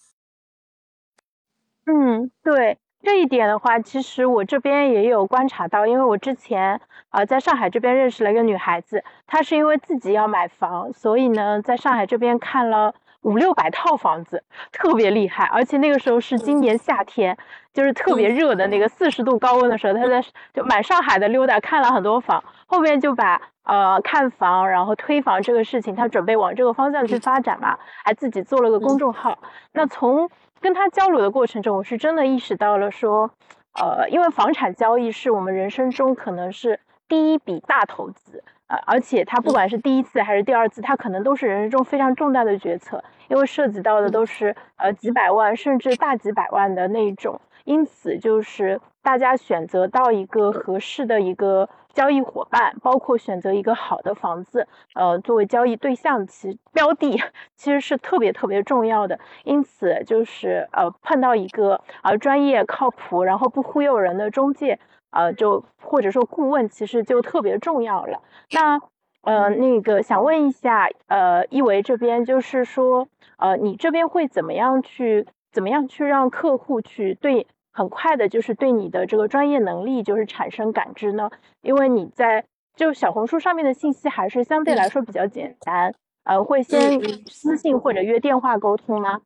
[1.87, 2.79] 嗯，对。
[3.05, 15.45] 这一点的话，其实我这边也有观察到，因为我之前啊在上海这边认识了一个女孩子，她是因为自己要买房，所以呢在上海这边看了五六百套房子，特别厉害。
[15.47, 17.37] 而且那个时候是今年夏天，
[17.75, 29.39] 就是特别热的那个四十度高温的时候，她在就满上海的溜达，看了很多房，后面就把呃看房然后推房这个事情，她准备往这个方向去发展嘛，还自己做了个公众号。
[29.73, 30.31] 那从
[30.65, 33.31] 跟他交流的过程中，我是真的意识到了说，
[33.75, 51.69] 呃，因为房产交易是我们人生中可能是第一笔大投资，呃，而且它不管是第一次还是第二次，它可能都是人生中非常重大的决策，因为涉及到的都是呃几百万甚至大几百万的那种，因此就是大家选择到一个合适的一个。
[51.95, 57.17] 交易伙伴包括选择一个好的房子，呃，作为交易对象，其标的
[57.55, 59.21] 其实是特别特别重要的。
[59.45, 64.81] 因此，就是呃，碰到一个呃专业靠谱，然后不忽悠人的中介，
[65.13, 68.21] 呃，就或者说顾问，其实就特别重要了。
[68.51, 68.81] 那
[69.23, 77.47] 呃，那个想问一下，呃，一维这边就是说，呃，你这边会怎么样去怎么样去让客户去对？
[77.77, 81.29] 很快的，就是对你的这个专业能力就是产生感知呢，
[81.61, 89.23] 因为你在就小红书上面的信息还是相对来说比较简单，呃，会先私信或者约电话沟通吗？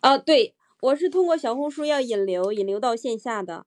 [0.00, 3.64] 啊，对，我是通过小红书要引流，引流到线下的，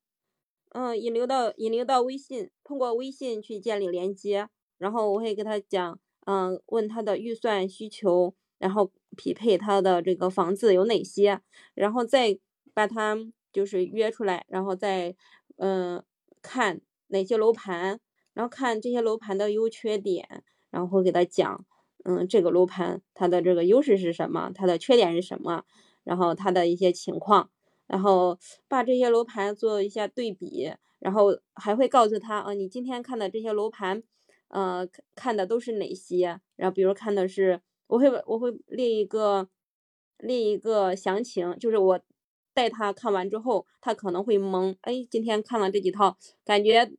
[0.74, 11.40] 嗯，引流到引流到微信，通过微信去建立连接，然后我会给他讲，嗯，问他的预算需求，然后匹配他的这个房子有哪些，
[11.74, 12.38] 然后再
[12.76, 13.18] 把他。
[13.52, 15.16] 就是约出来，然后再
[15.58, 16.04] 嗯
[16.42, 18.00] 看哪些楼盘，
[18.34, 21.66] 然后看这些楼盘的优缺点，然后会给他讲，
[22.04, 25.64] 嗯，这个楼盘它的这个优势是什么，它的缺点是什么，
[26.04, 27.50] 然后它的一些情况，
[27.88, 34.04] 然后把这些楼盘做一下对比，然后还会告诉他啊，你今天看的这些楼盘，
[34.50, 36.40] 呃，看的都是哪些？
[36.56, 39.50] 然后比如看的是，我会我会列一个
[40.20, 42.00] 列一个详情，就是我
[42.54, 46.92] 带他看完之后，他可能会懵，哎，今天看了这几套，感觉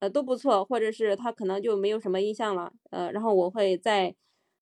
[0.00, 4.14] 呃都不错，或者是他可能就没有什么印象了，呃，然后我会再。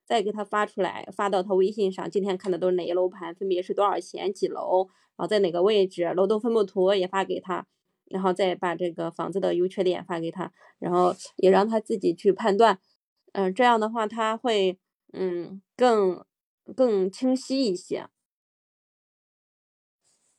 [0.08, 2.08] 再给他发出来，发到他微信上。
[2.08, 7.66] 今天看的都是哪些楼盘，分别是多少钱、几楼，然后在哪个位置，楼栋分布图也发给他，
[8.04, 12.78] 然后再把这个房子的优缺点发给他，然后也让他自己去判断。
[13.32, 14.78] 嗯，这样的话他会
[15.12, 16.24] 嗯更
[16.76, 18.06] 更清晰一些。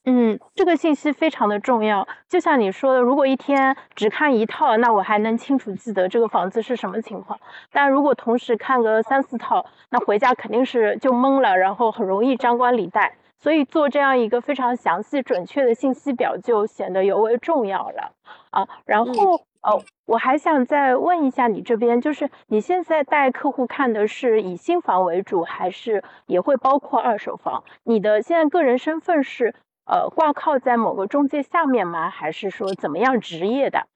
[0.10, 2.08] 嗯，这个信息非常的重要。
[2.30, 7.38] 就像你说的，如果一天只看一套，那我还能清楚记得这个房子是什么情况。
[7.74, 13.18] 但如果同时看个三四套，那回家肯定是就懵了，然后很容易张冠李戴。
[13.38, 18.14] 所以做这样一个非常详细准确的信息表就显得尤为重要了
[18.52, 18.66] 啊。
[18.86, 27.66] 然后哦，我还想再问一下你这边，就是你现在带客户看的是以新房为主，还是也会包括二手房？
[27.84, 29.54] 你的现在个人身份是？
[29.88, 32.10] 呃，挂靠在某个中介下面吗？
[32.10, 33.88] 还是说怎么样职业的？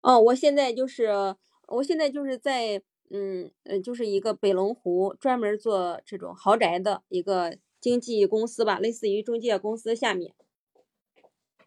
[0.00, 1.36] 哦，我现在就是，
[1.68, 10.34] 我现在就是在，嗯呃，就是一个北龙湖专门做这种豪宅的一个经纪公司吧，类似于中介公司下面，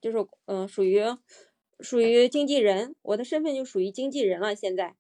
[0.02, 1.02] 就是嗯，属于
[1.80, 4.54] 属于经纪人，我的身份就属于经纪人了。
[4.54, 4.96] 现在，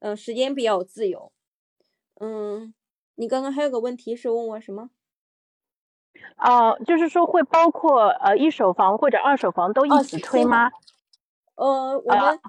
[0.00, 1.30] 嗯，时间比较自由。
[2.18, 2.72] 嗯，
[3.16, 4.88] 你刚刚还有个问题是问我什么？
[6.36, 10.70] 呃，就是说会包括呃一手房或者二手房都一起推吗？
[11.54, 12.40] 呃，我们，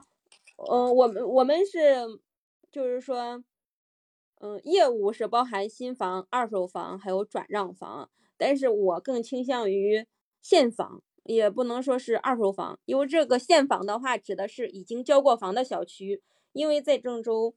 [0.68, 2.06] 呃，我们我们是，
[2.72, 3.44] 就是说，
[4.40, 10.08] 嗯，业务是包含新房、二手房还有转让房，但是我更倾向于
[10.42, 17.54] 现房，也不能说是二手房，因为这个现房的话指的是已经交过房的小区，因为在郑州，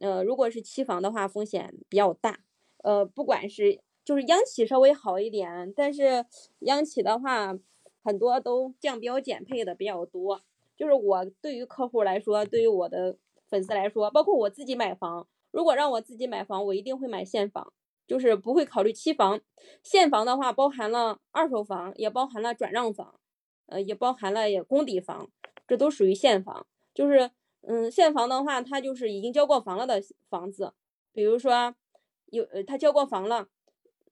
[0.00, 2.40] 呃，如果是期房的话，风险比较大，
[2.82, 3.80] 呃，不管是。
[4.06, 6.24] 就是央企稍微好一点，但是
[6.60, 7.58] 央企的话，
[8.04, 10.42] 很多都降标减配的比较多。
[10.76, 17.72] 就是我对于客户来说，对于我的粉丝来说，包括我自己买房，如果让我自己买房，我一定会买现房，
[18.06, 19.40] 就是不会考虑期房。
[19.82, 23.18] 现房的话，包含了二手房，也包含了转让房，
[23.66, 25.28] 呃，也包含了也公抵房，
[25.66, 26.64] 这都属于现房。
[26.94, 30.74] 就是嗯，现房的话，它就是已经交过房了的房子，
[31.12, 31.74] 比如说
[32.26, 33.48] 有呃，他交过房了。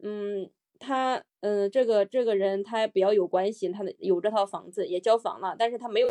[0.06, 6.08] 嗯，他嗯，这个这个人他比较有关系，他的有这套房子也交房了，但是他没有，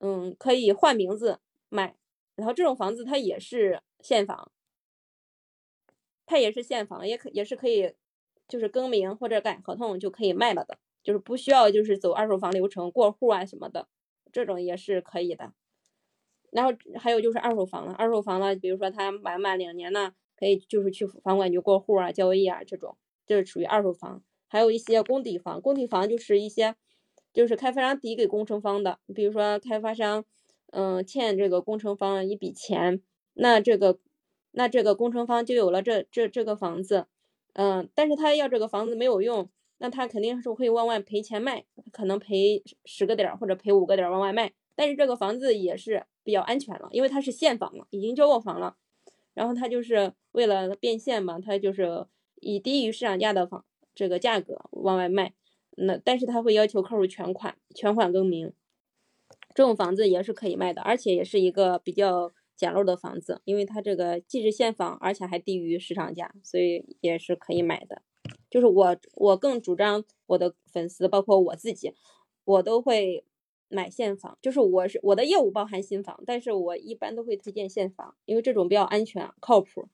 [0.00, 1.96] 嗯，可以换名字卖，
[2.36, 4.50] 然后这种房子它也是现房，
[6.26, 7.94] 它也是现房，也可也是可以，
[8.48, 13.88] 就是更名或者改合同就可以卖了的，就是不需要就是走二手房流程过户啊什么的，
[14.32, 15.52] 这种也是可以的。
[16.54, 24.22] 然后还有就是二手房了，二手房了，比如说他买满两年呢，可以就是去房管局过户啊、交易啊这种，就是属于二手房。
[24.46, 26.76] 还有一些工抵房，工抵房就是一些
[27.32, 30.24] 就是开发商抵给工程方的，比如说开发商
[30.70, 33.98] 嗯欠这个工程方一笔钱，那这个
[34.52, 37.08] 那这个工程方就有了这这这个房子，
[37.54, 46.04] 嗯，但是他要这个房子没有用，那他肯定是会往外赔钱卖，可能赔十个点或者赔五个点往外卖，但是这个房子也是。
[46.24, 48.76] 比较安全了，因为它是现房了，已经交过房了，
[49.34, 52.06] 然后他就是为了变现嘛，他就是
[52.40, 55.34] 以低于市场价的房这个价格往外卖，
[55.76, 58.52] 那但是他会要求客户全款全款更名，
[59.54, 68.02] 这种房子也是可以卖的，而且也是一个比较简陋的房子，因为它这个既是现房，而且还低于市场价，所以也是可以买的。
[68.48, 71.92] 就是我我更主张我的粉丝，包括我自己，
[72.44, 73.24] 我都会。
[73.74, 79.88] 买现房就是我是我的业务包含新房，但是我一般都会推荐现房，因为这种比较安全靠谱。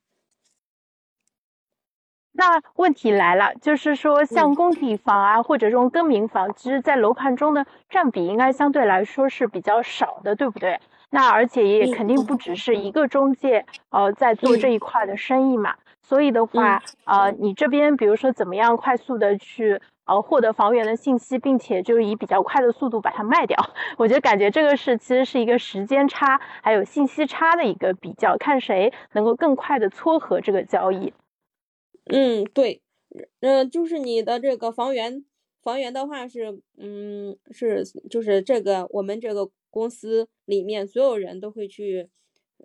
[2.33, 10.79] 那问题来了，就是说像工抵房啊，或者这种更名房，其实在楼盘中的占比应该相对来说是比较少的，对不对？
[11.11, 19.81] 那而且也肯定不只是一个中介呃在做这一块的生意嘛，所以的话，呃，你这边比如说怎么样快速的去。
[20.11, 23.57] 呃，获得房源的信息，并且就以比较快的速度把它卖掉。
[23.97, 31.13] 我觉得感觉这个是其实是一个时间差还有信息差的一个比较，看谁能够更快的撮合这个交易。
[32.07, 32.83] 嗯，对，
[33.41, 35.25] 嗯，就是你的这个房源，
[35.63, 42.09] 房源的话是，嗯，是就是这个我们这个公司里面所有人都会去，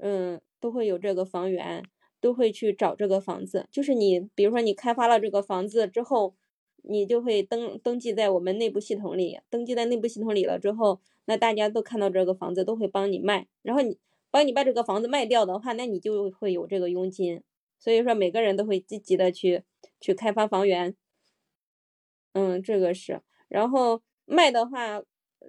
[0.02, 1.84] 嗯，都会有这个房源。
[2.22, 3.68] 都会去找这个房子。
[3.70, 6.34] 就是你，比如说你开发了这个房子之后，
[6.88, 13.98] 你就会登登记在我们内部系统里，登记在内部系统里了之后，那大家都看到这个房子都会帮你卖，然后你
[14.32, 17.42] 帮你把这个房子卖掉的话，那你就会有这个佣金。
[17.78, 19.64] 所以说每个人都会积极的去
[20.00, 20.96] 去开发房源。
[22.34, 25.02] 嗯，这个是，然后卖的话，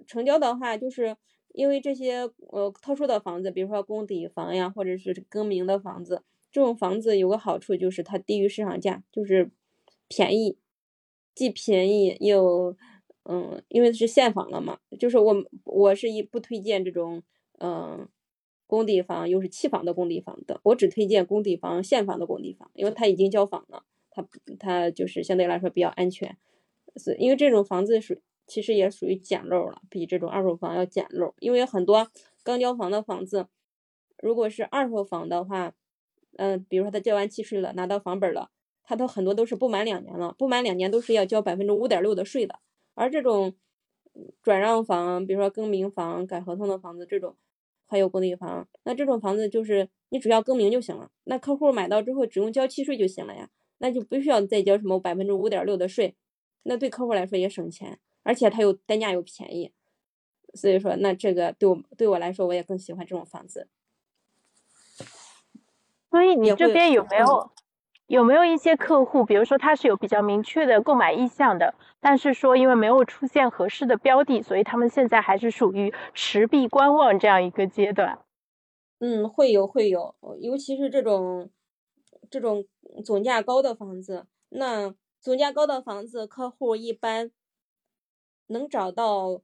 [0.05, 1.17] 成交的话，就是
[1.53, 9.51] 因为这些呃特殊的房子，比如说公底房呀，或者是更名的房子，这种房子有个好处就是它低于市场价，就是
[10.07, 10.57] 便宜，
[11.37, 12.75] 既便宜又
[13.25, 17.21] 嗯，因为是现房了嘛，就是我我是一不推荐这种
[17.59, 18.07] 嗯
[18.65, 26.35] 工地房又是期房的工地房的，我只推荐工地房现房的工地房，因为它已经交房了，它它就是相对来说比较安全。
[26.95, 31.35] 是因为这种房子属其实也属于捡漏了，比这种二手房要捡漏。
[31.39, 32.09] 因为很多
[32.43, 33.45] 刚交房的房子，
[34.17, 35.73] 如果是二手房的话，
[36.37, 38.49] 嗯，比如说他交完契税了，拿到房本了，
[38.87, 42.57] 他都很多都是不满两年了，不满两年都是要交百分之五点六的税的。
[42.95, 43.53] 而这种
[44.41, 47.35] 转让房，比如说更名房、改合同的房子，这种
[47.85, 56.15] 还有公地房，那这种房子就是你只要更名就行了，那客户买到之后只用交契税就行了呀，那就不需要再交什么百分之五点六的税。
[56.63, 59.73] 那对客户来说也省钱，而且它又单价又便宜，
[60.53, 63.67] 所以说那这个对我对我来说我也更喜欢这种房子。
[66.09, 67.51] 所以你这边有没有
[68.07, 78.19] 有没有一些客户，比如说他是有比较明确的购买意向的，但是说因为没有出现合适的标的，所以他们现在还是属于持币观望这样一个阶段。
[78.99, 81.49] 嗯，会有会有，尤其是这种
[82.29, 82.65] 这种
[83.05, 84.95] 总价高的房子，那。
[85.19, 87.31] 总价高的房子，客户一般
[88.49, 89.41] 能找到，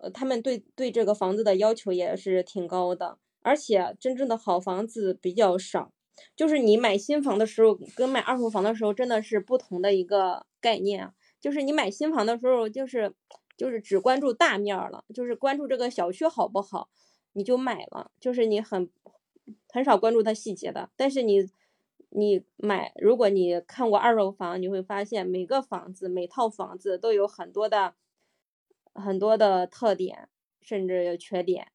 [0.00, 5.92] 呃，他们对对这个房子的要求也是挺高的，而且真正的好房子比较少。
[6.36, 11.14] 就是你买新房的时候，跟买二手房的时候真的是不同的一个概念啊。
[11.40, 13.14] 就是你买新房的时候，就是
[13.56, 16.88] 就是只关注大面了，就是关注这个小区好不好，
[17.32, 18.88] 你就买了，就是你很
[19.68, 20.90] 很少关注它细节的。
[20.96, 21.48] 但是你。
[22.10, 27.96] 你买，如果你看过二手房，你会发现每个房子、每套房子都有很多的
[28.94, 30.30] 很多的特点，
[30.62, 31.70] 甚至有缺点。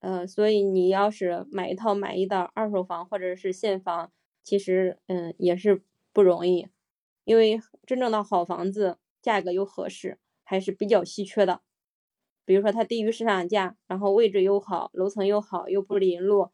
[0.00, 5.82] 呃，所以你要是买一套满意的二手房或者是现房，其实嗯也是
[6.12, 6.68] 不容易，
[7.24, 11.60] 因为真正的好房子价格又合适，还是比较稀缺的。
[12.44, 16.50] 比如说它低于市场价，然后位置又好，楼层又好，又不临路。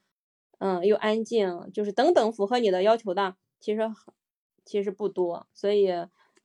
[0.58, 3.80] 嗯，又安静，就是等等符合你的要求的，其实
[4.64, 5.90] 其实不多，所以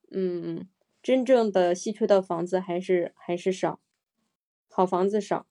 [0.10, 0.68] 嗯，
[1.04, 3.80] 真正的稀缺的房子还是还是少，
[4.70, 5.46] 好房子少，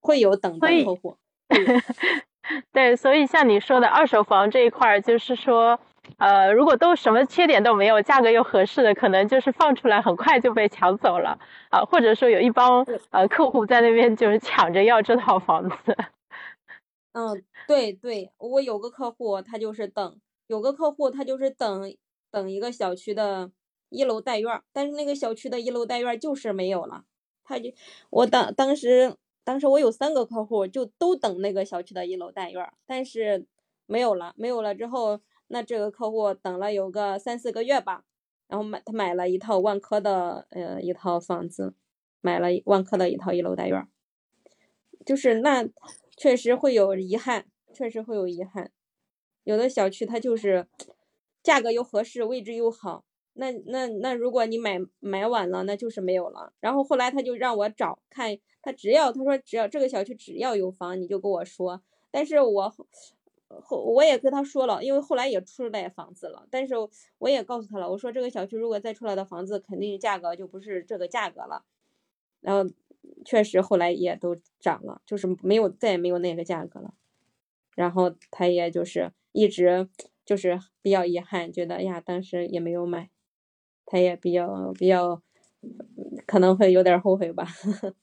[0.00, 1.16] 会有等待客户。
[2.72, 5.78] 对，所以像你说的二手房这一块儿，就是说，
[6.16, 15.96] 呃，如果都什么缺点都没有，价格又合适的，可能就是放出来很快就被抢走了啊，或者说有一帮呃客户在那边就是抢着要这套房子。
[17.12, 21.94] 嗯，对对，我有个客户，他就是等，有个客户他就是等
[22.30, 23.50] 等一个小区的
[23.90, 27.04] 一楼带院，但是那个小区的一楼带院就是没有了，
[27.44, 27.70] 他就
[28.10, 29.14] 我当当时
[29.50, 33.44] 当时我有三个客户，就都等那个小区的一楼带院，但是
[33.86, 38.04] 没有了，没有了之后，那这个客户等了有个三四个月吧，
[38.46, 41.74] 然后买他买了一套万科的呃一套房子，
[42.20, 43.88] 买了万科的一套一楼带院，
[45.04, 45.68] 就是那。
[46.16, 48.70] 确实会有遗憾，确实会有遗憾。
[49.44, 50.66] 有的小区它就是
[51.42, 53.06] 价格又合适，位置又好。
[53.32, 56.52] 那那那，如果你买买晚了，那就是没有了。
[56.60, 61.82] 然后后来他就让我找看，他只要他说只要这个小区只要有房，你就跟我说。
[62.10, 62.74] 但是我
[63.48, 66.46] 后我也跟他说了，因为后来也出来房子了。
[66.50, 66.74] 但是
[67.18, 71.64] 我也告诉他了，我说这个小区如果再出来的房子，肯定价格就不是这个价格了。
[72.40, 72.70] 然后。
[73.24, 76.92] 确实，后来也都涨了，就是没有再也没有那个价格了。
[77.74, 79.88] 然后他也就是一直
[80.24, 83.08] 就是比较遗憾，觉得呀，当时也没有买，
[83.86, 85.22] 他也比较比较
[86.26, 87.46] 可能会有点后悔吧。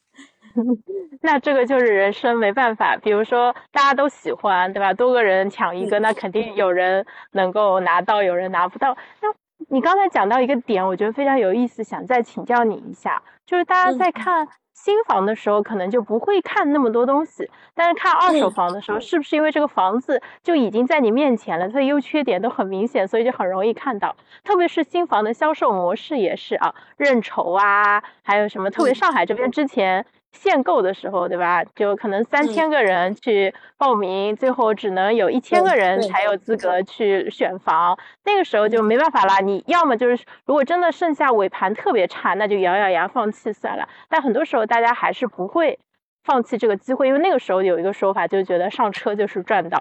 [1.22, 4.93] 那这个就是人生没办法，比如说大家都喜欢，对吧？
[4.93, 8.95] 多个人抢一个，那肯定有人能够拿到，有人拿不到。
[9.22, 9.28] 那
[9.70, 14.47] 你刚才讲到一个点，我觉得非常有意思，想再请教你一下，就是大家在看。
[14.78, 24.16] 新房的时候可能就不会看那么多东西，但是看二手房的时候，是不是因为这个房子就已经在你面前了，它的优缺点都很明显，所以就很容易看到。
[24.43, 28.70] 特别是新房的销售模式也是啊，认筹啊，还有什么？
[28.70, 31.64] 特别上海这边之前限购的时候，对吧？
[31.76, 37.98] 就可能三千个人去报名，最后只能有一千个人才有资格去选房。
[38.24, 43.88] 那个时候就没办法啦，你要么就是如果真的剩下尾盘特别差，那就咬咬牙放弃算了。
[44.10, 45.80] 但很多时候大家还是不会
[46.24, 49.80] 放弃这个机会，因为那个时候有一个说法，就觉得上车就是赚到。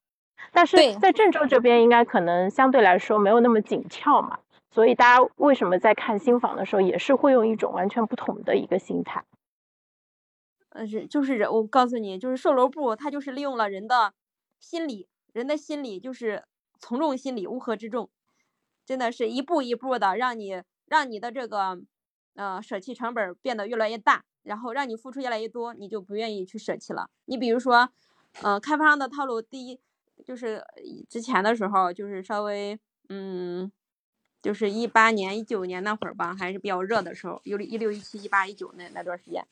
[0.52, 4.38] 但是在郑州这边，应该可能相对来说没有那么紧俏嘛。
[4.70, 9.22] 所以大家为什么在看新房的时候，也是会用一种完全不同的一个心态？
[10.76, 14.12] 呃，是就是，我告诉你，就是售楼部，它就是利用了人的
[14.60, 16.44] 心理，人的心理就是
[16.78, 18.10] 从众心理，乌合之众，
[18.84, 21.80] 真的是一步一步的让你让你的这个
[22.34, 27.08] 呃舍弃成本变得越来越大，然后让你付出越来越多，你就不愿意去舍弃了。
[27.24, 27.88] 你比如说，
[28.42, 29.80] 呃，开发商的套路，第一
[30.24, 30.62] 就是
[31.08, 33.72] 之前的时候就是稍微嗯。
[34.42, 39.44] 就是一八年、一九年那会儿吧，还是比较热的时候，有一六、一七、一八、一九那那段时间，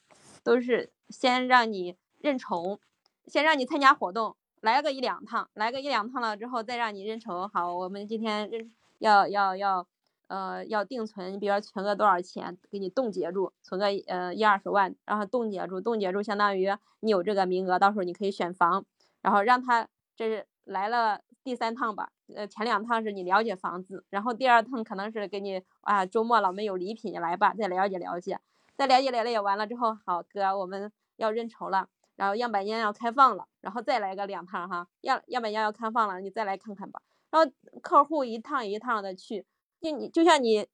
[0.45, 2.79] 都是先让你认筹，
[3.27, 7.49] 先让你参加活动，来个一两趟，来个一两趟了之后，再让你认筹。
[7.49, 9.87] 好，我们今天认要要要，
[10.29, 16.71] 呃，要定存，你比如说存个多少钱，给你冻结住，存个呃一二十万，然后冻结住，冻结住相当于
[17.01, 18.85] 你有这个名额，到时候你可以选房，
[19.23, 21.23] 然后让他这是来了。
[21.45, 28.41] 第三趟吧，呃，前两趟是你了解房子，然后第二趟可能是给你啊，周末了我们有礼品，你来吧，再了解了解，
[28.77, 37.01] 再了解了解完了之后，好哥，我们要认筹了，然后样板间要开放了，然后再来个两趟哈，样样板间要开放了，你再来看看吧。
[37.31, 37.51] 然后
[37.83, 39.45] 客户一趟一趟的去，
[39.81, 40.67] 就你就像你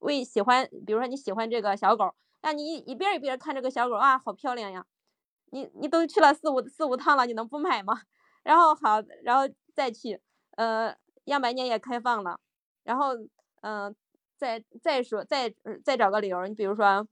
[0.00, 4.84] 为喜欢，比如说你喜欢这个小狗，那你一遍一遍看这个小狗啊，好漂亮呀，
[5.50, 8.02] 你你都去了四五四五趟了，你能不买吗？
[8.44, 9.48] 然后好，然后。
[9.78, 10.20] 再去，
[10.56, 10.92] 呃，
[11.26, 12.40] 样板间也开放了，
[12.82, 13.10] 然后，
[13.60, 13.94] 嗯，
[14.36, 15.54] 再再说，再
[15.84, 17.06] 再找个理由，你比如说，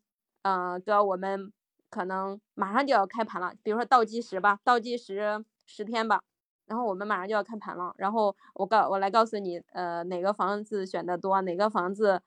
[0.47, 1.53] 嗯，哥，我们
[1.90, 6.22] 可能马上就要开盘了，比如说倒计时吧，倒计时十天吧，
[6.66, 12.22] 然后我们马上就要开盘了，然后我告我来告诉你，呃，哪个房子选的多，哪个房子，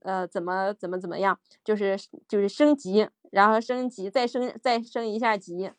[0.00, 1.96] 呃，怎么怎么怎么样，就是
[2.26, 5.70] 就是升级，然后升级，再升再升一下级，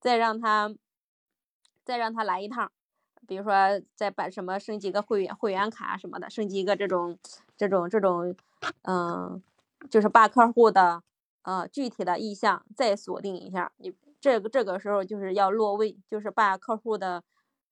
[0.00, 0.74] 再让他
[1.82, 2.70] 再让他来一趟。
[3.26, 7.18] 比如说，再把什么升级个会员会员卡什么的，升级一个这种
[7.56, 8.34] 这种这种，
[8.82, 9.42] 嗯，
[9.90, 11.02] 就是把客户的
[11.48, 13.72] 呃具体的意向再锁定一下。
[13.78, 17.24] 你这个这个时候就是要落位，就是把客户的，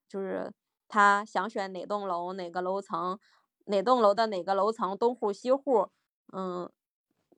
[0.09, 0.51] 就是
[0.89, 3.19] 他想选哪栋楼哪个楼层，
[3.67, 5.89] 哪栋楼的哪个楼层东户西户，
[6.33, 6.71] 嗯，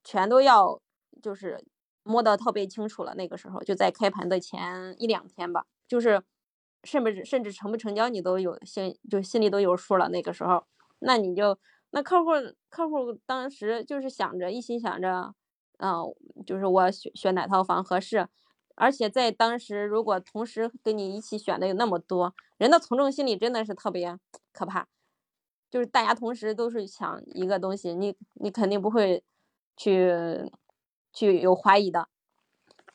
[0.05, 0.80] 全都要
[1.20, 1.64] 就是
[2.05, 3.14] 摸得特别清楚了。
[3.16, 6.22] 那个时候就在开盘的前一两天吧，就是。
[6.84, 10.09] 甚至甚至成不成交，你都有心，就心里都有数了。
[10.11, 10.64] 那个时候，
[11.01, 11.59] 那你就
[11.91, 12.30] 那客户
[12.70, 15.34] 客户当时就是想着一心想着，
[15.79, 16.14] 嗯，
[16.47, 18.29] 就是我选选哪套房合适。
[18.76, 24.16] 而且在当时，如果同时跟你一起选的有那么多人的从众心理真的是特别
[24.53, 24.87] 可怕，
[25.70, 29.24] 就是大家同时都是抢一个东西，你你肯定不会
[29.76, 30.12] 去
[31.12, 32.09] 去有怀疑的。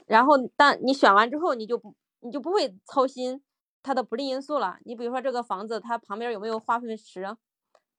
[0.05, 3.41] 然后但你选完之后，你就不你就不会操心。
[3.85, 7.35] 它的不利因素了，你比如说这个房子它旁边有没有化粪池，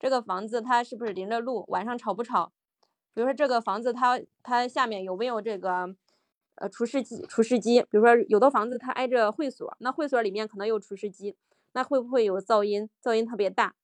[0.00, 2.52] 这个房子它是不是临着路，晚上吵不吵？
[3.14, 5.94] 比如说这个房子它它下面有没有这个
[6.56, 7.24] 呃除湿机？
[7.28, 11.36] 除湿机，比如说有的房子它挨着会所，那会所里面可能有除湿机，
[11.72, 12.90] 那会不会有噪音？
[13.02, 13.74] 噪音特别大，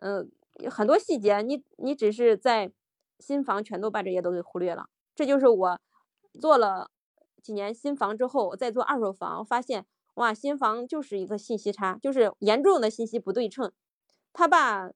[0.00, 0.30] 嗯，
[0.70, 2.72] 很多细节你你只是在
[3.20, 4.88] 新房全都把这些都给忽略了。
[5.14, 5.80] 这就是我
[6.40, 6.90] 做了
[7.42, 9.86] 几年新房之后，我再做二手房发现。
[10.14, 13.72] 哇，新房就是一个信息差，就是严重的信息不对称。
[14.32, 14.92] 他把，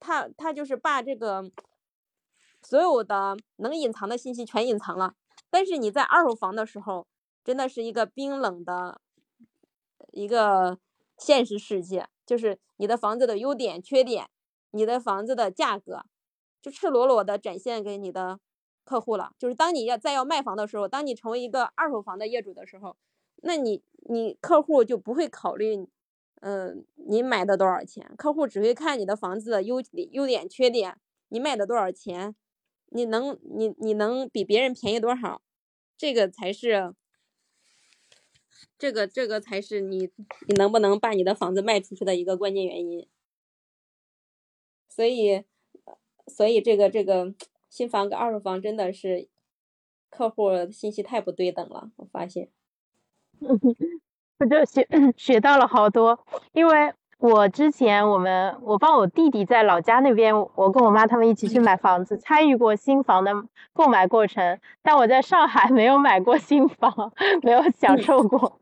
[0.00, 1.50] 他他就是把这个
[2.62, 5.14] 所有的能隐藏的信息全隐藏了。
[5.50, 7.06] 但是你在二手房的时候，
[7.44, 9.00] 真的是一个冰冷的
[10.12, 10.78] 一个
[11.16, 14.28] 现实世界，就是你的房子的优点、缺点，
[14.70, 16.04] 你的房子的价格，
[16.60, 18.40] 就赤裸裸的展现给你的
[18.84, 19.32] 客户了。
[19.38, 22.96] 就是当你要再要卖房的时候，当你成为一个二手房的业主的时候。
[23.42, 25.86] 那你你客户就不会考虑，
[26.40, 28.14] 嗯，你买的多少钱？
[28.16, 29.80] 客户只会看你的房子的优
[30.10, 30.98] 优点、缺点，
[31.28, 32.34] 你卖的多少钱？
[32.96, 35.42] 你能你你能比别人便宜多少？
[35.98, 36.94] 这个才是，
[38.78, 40.10] 这个这个才是你
[40.48, 43.08] 你能不能把你的房子卖出去的一个关键原因。
[44.88, 45.44] 所以，
[46.26, 47.34] 所以这个这个
[47.68, 49.28] 新房跟二手房真的是
[50.10, 52.50] 客户信息太不对等了，我发现。
[54.38, 54.86] 我就学
[55.16, 56.18] 学到了好多，
[56.52, 63.32] 因为我之前我们我帮我弟弟在老家那边，我跟我妈他们一起去买房子，参与过新房的
[63.72, 64.58] 购买过程。
[64.82, 67.12] 但我在上海没有买过新房，
[67.42, 68.60] 没有享受过，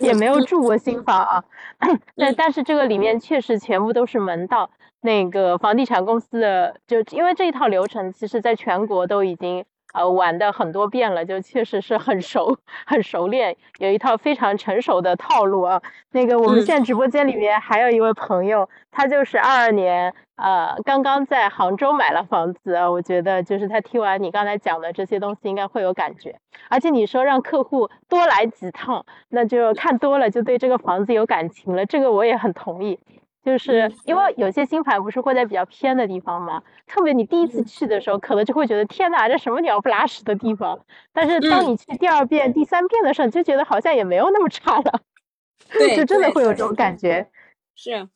[0.00, 1.42] 也没有住过新房啊。
[2.16, 4.70] 但但是这个里面确实全部都是门道。
[5.00, 9.64] 那个房地产公司的，就因为这一套流程，其实在全国都已经。
[9.94, 15.80] 呃，玩的很多遍了，就确实是很熟，很熟练，有一套非常成熟的套路啊。
[16.12, 22.74] 那个我们现在直播间里面还有一位朋友，他就是二二年，呃，刚刚在杭州买了房子。
[22.74, 26.38] 我觉得就是他听完你刚才讲的这些东西，应该会有感觉。
[26.68, 32.98] 而且你说让客户多来几趟，那就看多了就对这个房子有感情了，这个我也很同意。
[33.44, 36.62] 就是因为有些新盘不是会在比较偏的地方嘛？
[36.86, 40.84] 特别你第一次去的时候，可能就会觉得天哪，这什么鸟不拉屎的地方。
[41.12, 45.02] 但是当你去第二遍、第三遍的时候，你就觉得好像也没有那么差了。
[45.70, 47.30] 对，就真的会有这种感觉。
[47.74, 48.08] 是，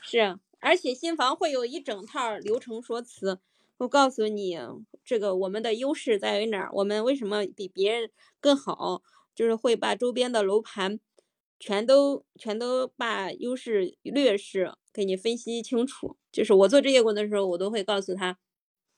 [0.00, 3.40] 是，而且新房会有一整套流程说辞，
[3.78, 4.58] 我告诉你
[5.04, 9.02] 这个我们的优势在于哪儿，我们为什么比别人更好，
[9.34, 11.00] 就是会把周边的楼盘。
[11.58, 16.16] 全都全都把优势劣势给你分析清楚。
[16.30, 18.36] 就是我做这些工作的时候，我都会告诉他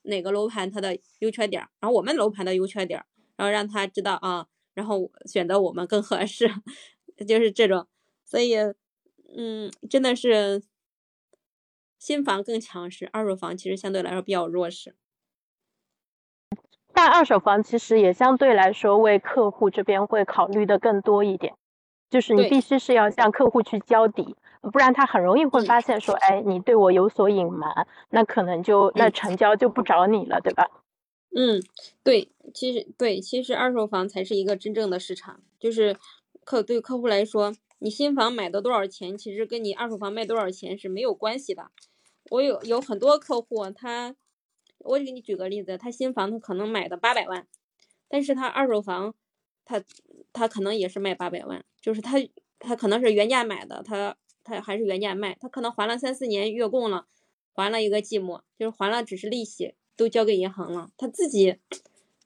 [0.03, 3.05] 哪个楼盘它的优缺点，然后我们楼盘的优缺点，
[3.37, 6.51] 然后让他知道啊，然后选择我们更合适，
[7.27, 7.87] 就是这种。
[8.25, 8.57] 所以，
[9.37, 10.63] 嗯，真的是
[11.99, 14.97] 新房更强势，二手房其实相对来说比较弱势。
[16.93, 21.55] 但二手房其实也相对来说为客户这边会考虑的更多一点。
[22.09, 24.37] 就是你必须是要向客户去交底，
[24.73, 30.69] 不然他很容易会发现说，哎，你对我有所隐瞒，那可能就那成交就不找你了，对吧？
[31.35, 31.61] 嗯，
[32.03, 35.97] 对，其实对，其实二手房才是一个真正的市场，就是
[36.45, 41.71] 客对客户来说，你新房买的多少钱，其实跟你二手房卖多少钱是没有关系的。
[42.31, 44.15] 我有有很多客户，他，
[44.79, 47.47] 我给你举个例子，他新房他可能买的八百万，
[48.09, 49.15] 但是他二手房。
[49.69, 49.83] 他
[50.33, 52.17] 他可能也是卖八百万，就是他
[52.59, 57.07] 他可能是原价买的，他他还是原价卖，他可能还了三四年月供了，
[57.53, 61.59] 还了一个寂寞，就是还了只是利息都交给银行了，他自己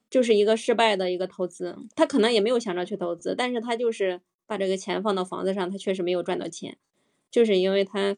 [0.09, 6.79] 就是一个失败的一个投资，他可能也没有想着去投资，但是他就是把这个钱放到房子上，他确实没有赚到钱，
[7.31, 8.17] 就是因为他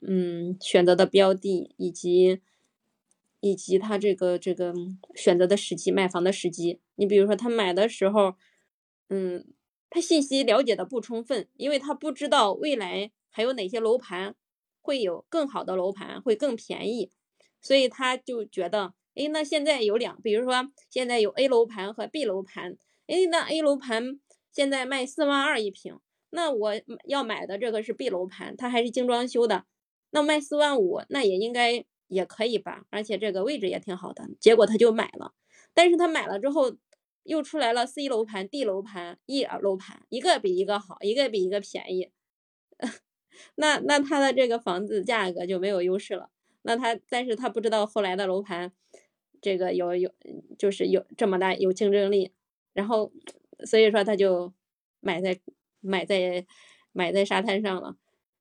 [0.00, 2.40] 嗯选择的标的以及。
[3.44, 4.72] 以及他这个这个
[5.16, 6.78] 选择的时机，卖房的时机。
[6.94, 8.36] 你比如说他买的时候，
[9.08, 9.44] 嗯，
[9.92, 14.34] 他信息了解的不充分，因为他不知道未来还有哪些楼盘
[14.80, 17.10] 会有更好的楼盘会更便宜，
[17.60, 22.76] 所以他就觉得，哎，那现在有两，比如说现在有 A 楼盘和 B 楼盘，
[23.06, 24.18] 哎，那 A 楼盘
[24.50, 25.98] 现在卖四万二一平，
[26.30, 26.72] 那我
[27.06, 29.66] 要买的这个是 B 楼盘，它还是精装修的，
[30.10, 31.84] 那卖四万五，那也应该。
[32.08, 35.32] 也可以吧，而且这个位置也挺好的，结果他就买了。
[35.72, 36.76] 但是他买了之后，
[37.24, 42.10] 又出来了 C 楼盘、D 楼盘、E 楼盘，一个比一个好，一个比一个便宜。
[43.56, 46.30] 那那他的这个房子价格就没有优势了。
[46.62, 48.72] 那他，但是他不知道后来的楼盘，
[49.40, 50.12] 这个有有
[50.58, 52.32] 就是有这么大有竞争力，
[52.72, 53.12] 然后
[53.64, 54.52] 所以说他就
[55.00, 55.38] 买在
[55.80, 56.46] 买在
[56.92, 57.96] 买在沙滩上了。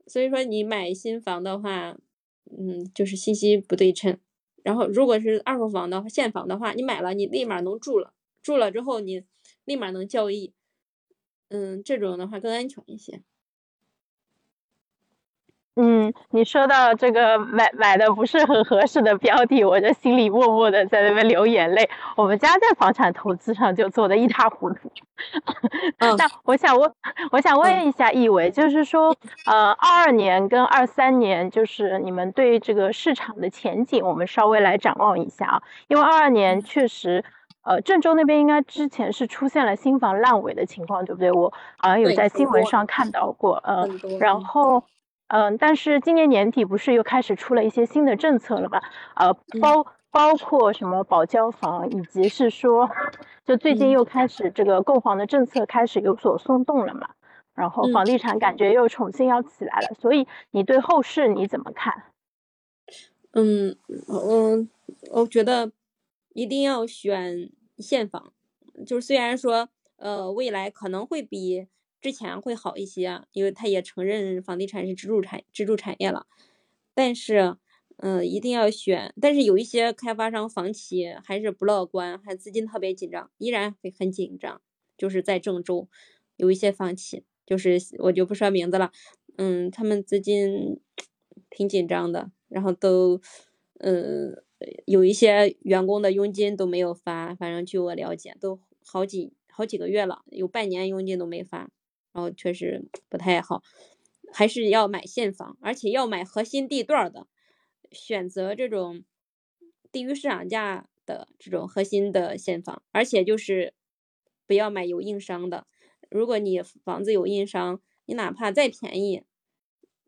[0.07, 1.97] 所以说你买新房的话。
[2.57, 4.17] 嗯，就是信息不对称。
[4.61, 9.23] 然后，如果是二手房的，现房的话，你买了，你立马能住了，住了之后你
[9.65, 10.53] 立马能交易。
[11.49, 13.21] 嗯，这种的话更安全一些。
[15.75, 21.89] 嗯，你说到这个买买的不是很合适的标的，我这心里默默的在那边流眼泪。
[22.17, 24.91] 我们家在房产投资上就做的一塌糊涂。
[25.97, 26.93] 那我想问，
[27.31, 29.15] 我想问一下易伟，就是说，
[29.45, 35.63] 呃，二二年跟二三年，就是你们对这个市场的前景，我们稍微来展望一下啊。
[35.87, 37.23] 因为二二年确实，
[37.63, 41.31] 呃，郑州那边应该之前是出现了新房烂尾的情况，对不对？
[41.31, 43.87] 我好像有在新闻上看到过，呃，
[44.19, 44.83] 然后。
[45.33, 48.81] 嗯，但是今年年底不是又开始出了一些新的政策了吗？
[49.15, 52.89] 呃，包包括什么保交房，以及是说，
[53.45, 57.07] 就最近又开始这个购房的政策开始有所松动了嘛？
[57.55, 62.03] 然后房地产感觉又重新要起来了，所以你对后市你怎么看？
[63.31, 63.77] 嗯
[64.09, 64.69] 嗯，
[65.13, 65.71] 我觉得
[66.33, 68.33] 一定要选现房，
[68.85, 71.67] 就是虽然说呃未来可能会比。
[72.01, 76.25] 之前会好一些，因为他也承认房地产是支柱产支柱产业了。
[76.95, 77.57] 但是，
[77.97, 79.13] 嗯，一定要选。
[79.21, 84.59] 但是有一些开发商房企还是不乐观，还资金特别紧张，依然会很紧张。
[84.97, 85.87] 就是在郑州
[86.37, 88.91] 有一些房企，就是我就不说名字了。
[89.37, 90.79] 嗯，他们资金
[91.51, 93.21] 挺紧张的，然后都，
[93.77, 94.43] 嗯，
[94.85, 101.69] 有一些员工的佣金都没有发，反正据我了解，都好几好几个月了，有半年佣金都没发，
[102.11, 103.61] 然后确实不太好，
[104.33, 107.27] 还是要买现房，而且要买核心地段的，
[107.91, 109.03] 选择这种
[109.91, 113.73] 低于市场价的这种核心的现房，而且就是
[114.45, 115.67] 不要买有硬伤的，
[116.09, 117.81] 如果你房子有硬伤。
[118.05, 119.23] 你哪怕再便宜，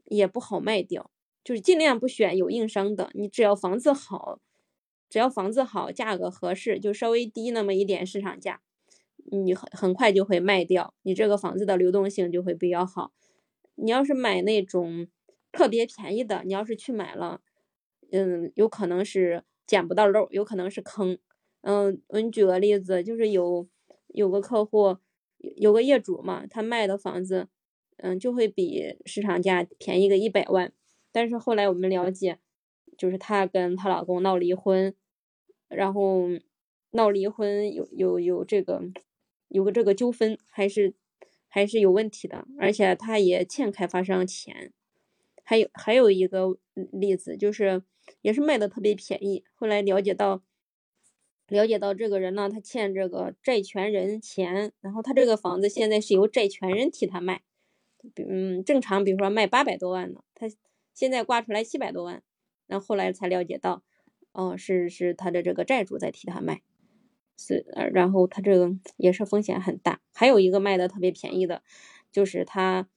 [0.03, 1.09] 也不好卖掉，
[1.43, 3.09] 就是尽量不选有硬伤的。
[3.13, 4.39] 你只要房子好，
[5.09, 8.61] 只要房子好，价格合适，就稍微低那么一点市场价，
[9.31, 13.13] 你很很快就会卖掉，你这个房子的流动性就会比较好。
[13.75, 15.07] 你要是买那种
[15.51, 17.41] 特别便宜的，你要是去买了，
[18.11, 21.17] 嗯，有可能是捡不到漏，有可能是坑。
[21.61, 23.67] 嗯，我给你举个例子，就是有
[24.07, 24.97] 有个客户，
[25.57, 27.47] 有个业主嘛，他卖的房子。
[27.97, 30.73] 嗯，就会比市场价便宜个一百万，
[31.13, 32.39] 但是后来我们了解，
[32.97, 34.93] 就是她跟她老公闹离婚，
[35.69, 36.23] 然后
[36.91, 38.81] 闹离婚有有有这个
[39.47, 40.93] 有个这个纠纷，还是
[41.47, 44.73] 还是有问题的，而且她也欠开发商钱。
[45.45, 46.57] 还有还有一个
[46.91, 47.83] 例子，就是
[48.21, 50.41] 也是卖的特别便宜，后来了解到
[51.47, 57.43] 了解到这个人呢，他欠这个债权人钱，然后他这个房子现在是由债权人替他卖。
[58.15, 60.47] 嗯，正常，比如说卖八百多万呢，他
[60.93, 62.21] 现在挂出来七百多万，
[62.67, 63.83] 然后来才了解到，
[64.31, 66.61] 哦，是是他的这个债主在替他卖，
[67.37, 70.01] 是，然后他这个也是风险很大。
[70.13, 71.63] 还有一个卖的特别便宜的，
[72.11, 72.87] 就是他，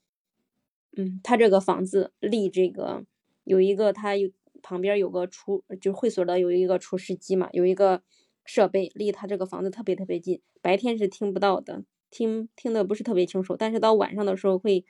[0.96, 3.04] 嗯，他这个房子离这个
[3.44, 4.30] 有一个他有
[4.62, 8.02] 旁边有个厨，就会所的有一个厨师机嘛，有一个
[8.44, 11.84] 设备离他这个房子特别特别近，白天是听不到的。
[12.08, 14.84] 听听的不是特别清楚，但是到晚上的时候会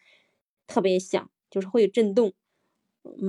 [0.66, 2.34] 特别响，就是会震动。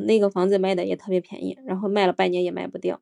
[0.06, 3.02] 那个房子卖的也特别便宜，然后卖了半年也卖不掉。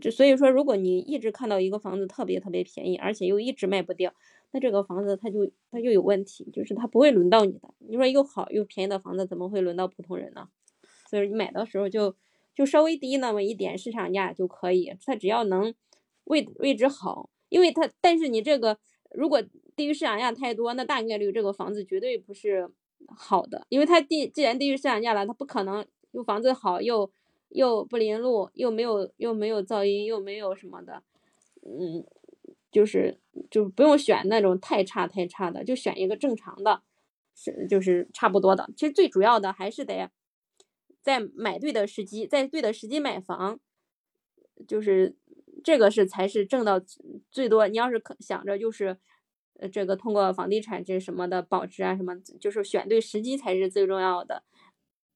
[0.00, 4.14] 就所以说，如果你一直看到一个房子特别特别便宜，而且又一直卖不掉，
[4.52, 7.74] 那这个房子它就它就有问题，就是它不会轮到你的。
[7.78, 10.48] 你说又好又便宜的房子怎么会轮到普通人呢？
[11.08, 12.14] 所以你买的时候就
[12.54, 15.74] 就稍微低那么一点市场价就可以，它只要能
[16.24, 18.78] 位位置好，因为它但是你这个
[19.12, 19.42] 如果。
[19.76, 22.68] 低于市场价太多，那大概率这个房子绝对不是
[23.08, 27.10] 好的，因为它低既然低于市场价了，它不可能又房子好又
[27.48, 31.02] 又不临路，又没有又没有噪音，又没有什么的，
[31.62, 32.06] 嗯，
[32.70, 33.18] 就是
[33.50, 36.82] 就不用选那种太差太差的，就选一个正常的，
[37.34, 38.70] 是就是差不多的。
[38.76, 40.10] 其实最主要的还是得
[41.02, 43.58] 在买对的时机，在对的时机买房，
[44.68, 45.16] 就是
[45.64, 46.80] 这个是才是挣到
[47.30, 47.66] 最多。
[47.66, 48.98] 你要是可想着就是。
[49.68, 54.42] 这个通过房地产这什么的保值啊，什么就是选对时机才是最重要的。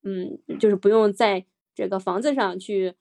[0.03, 2.95] 嗯，就是不用在这个房子上去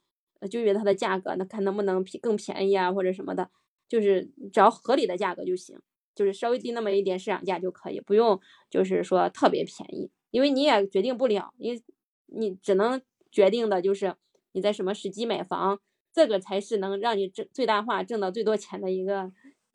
[0.49, 3.49] 纠结它的价格，那看能不能便更便宜啊，或者什么的，
[3.89, 5.77] 就是只要合理的价格就行，
[6.15, 8.39] 就是稍微低那么一点市场价就可以，不用
[8.69, 11.81] 就是说特别便宜，因为你也决定不了，你
[12.27, 14.15] 你只能决定的就是
[14.53, 15.81] 你在什么时机买房，
[16.13, 19.31] 这个才是能让你挣最大化挣到最多钱的一个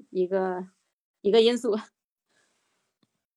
[0.08, 0.68] 一个。
[1.20, 1.72] 一个因素，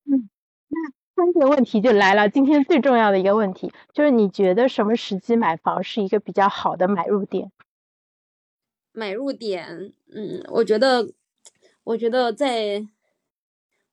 [0.06, 0.30] 嗯，
[0.68, 0.78] 那
[1.16, 2.30] 关键问题就来了。
[2.30, 7.52] 今天最重要的一个问题就是，你觉得什么时机买房是一个比较好的买入点？
[8.92, 11.12] 买入点，嗯，我觉得，
[11.84, 12.88] 我觉得在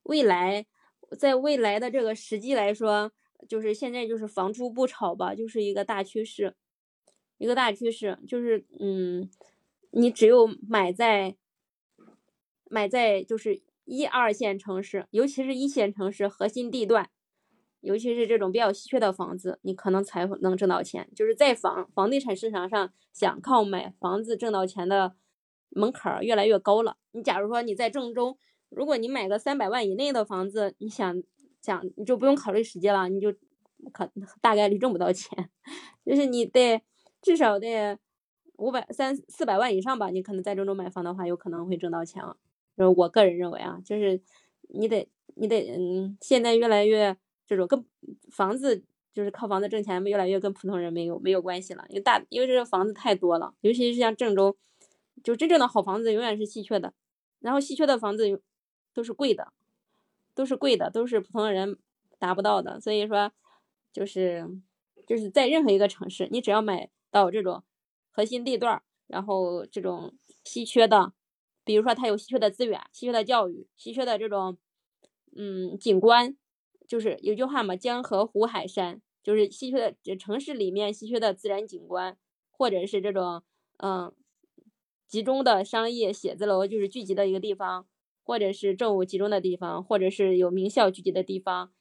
[0.03, 0.65] 未来，
[1.17, 3.11] 在未来的这个时机来说，
[3.47, 6.55] 就是现在就是房住不炒吧，就是一个大趋势，
[7.39, 9.29] 一个大趋势，就是嗯，
[9.91, 11.35] 你只有买在
[12.69, 13.63] 买在就是。
[13.89, 17.09] 一二线城市，尤其是一线城市核心地段，
[17.81, 21.09] 尤其是这种比较稀缺的房子，你可能才能挣到钱。
[21.15, 25.15] 就是在房房地产市场上，想靠买房子挣到钱的
[25.69, 26.97] 门槛越来越高了。
[27.13, 28.37] 你假如说你在郑州，
[28.69, 31.23] 如果你买个三百万以内的房子，你想
[31.59, 33.33] 想你就不用考虑时间了，你就
[33.91, 35.49] 可大概率挣不到钱。
[36.05, 36.79] 就是你得
[37.23, 37.97] 至少得
[38.57, 42.37] 五百三四百万以上吧，你可能在郑州买房的话，有可能会挣到钱了。
[42.79, 44.21] 就是我个人认为啊，就是
[44.69, 45.05] 你得
[45.35, 47.83] 你得嗯，现在越来越这种跟
[48.31, 48.81] 房子
[49.13, 51.83] 就是靠房子挣钱，越来越跟普通人没有没有关系了。
[51.89, 54.55] 因为大因为这个房子太多了，尤其是像郑州，
[55.21, 56.93] 就真正的好房子永远是稀缺的，
[57.41, 58.41] 然后稀缺的房子
[58.93, 59.51] 都是贵的，
[60.33, 61.77] 都是贵的，都是普通人
[62.17, 62.79] 达不到的。
[62.79, 63.29] 所以说，
[63.91, 64.49] 就是
[65.05, 67.61] 就是在任何一个城市，你只要买到这种
[68.09, 70.13] 核心地段，然后这种
[70.45, 71.11] 稀缺的。
[71.69, 74.57] 比如说，它有稀缺的资源、稀缺的教育、稀缺的这种，
[75.37, 76.35] 嗯，景观，
[76.87, 82.17] 就是有句话嘛，江河湖海山，就是稀缺的城市里面稀缺的自然景观，
[82.49, 83.43] 或者是这种
[83.77, 84.11] 嗯
[85.07, 87.85] 集中的商业写字楼就是聚集的一个地方，
[88.23, 91.71] 或者是政务集中的地方，或者是有名校聚集的地方，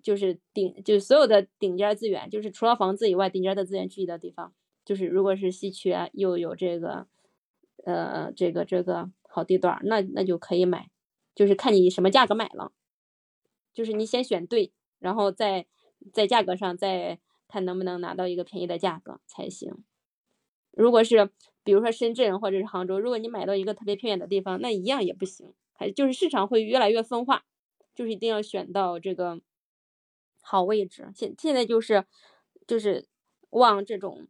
[0.00, 7.08] 就是顶就是所有的顶尖资源，就是除了房子以外顶尖的资源聚集的地方，就是如果是稀缺又有这个
[7.84, 10.90] 呃这个这个好地段，那那就可以买，
[11.34, 12.72] 就是看你什么价格买了。
[13.72, 15.66] 就是你先选对，然后再
[16.12, 17.18] 在价格上再
[17.48, 19.82] 看能不能拿到一个便宜的价格才行。
[20.70, 21.30] 如果是
[21.64, 25.54] 比如说深圳或者是杭州，如果你买到一个特别偏远的地方，那一样也不行。
[25.72, 27.44] 还就是市场会越来越分化，
[27.94, 29.40] 就是一定要选到这个
[30.42, 31.10] 好位置。
[31.14, 32.04] 现现在就是
[32.66, 33.08] 就是
[33.50, 34.28] 往这种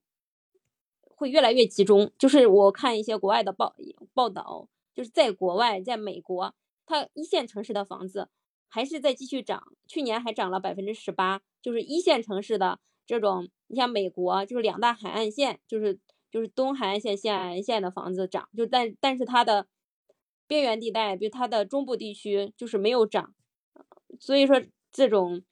[1.05, 2.13] 会越来越集中。
[2.17, 3.75] 就是我看一些国外的报
[4.15, 6.55] 报道，就是在国外，在美国，
[6.87, 8.29] 它一线城市的房子。
[8.75, 11.43] 还是在继续涨，去年还涨了百分之十八。
[11.61, 19.67] 就是一线城市的这种，你像美国，就是两大海岸线，就是就是东海岸线、西海岸线的房子涨，就但但是它的
[20.47, 23.35] 边缘地带，比如它的中部地区，就是没有涨。
[24.19, 24.59] 所以说，
[24.91, 25.43] 这种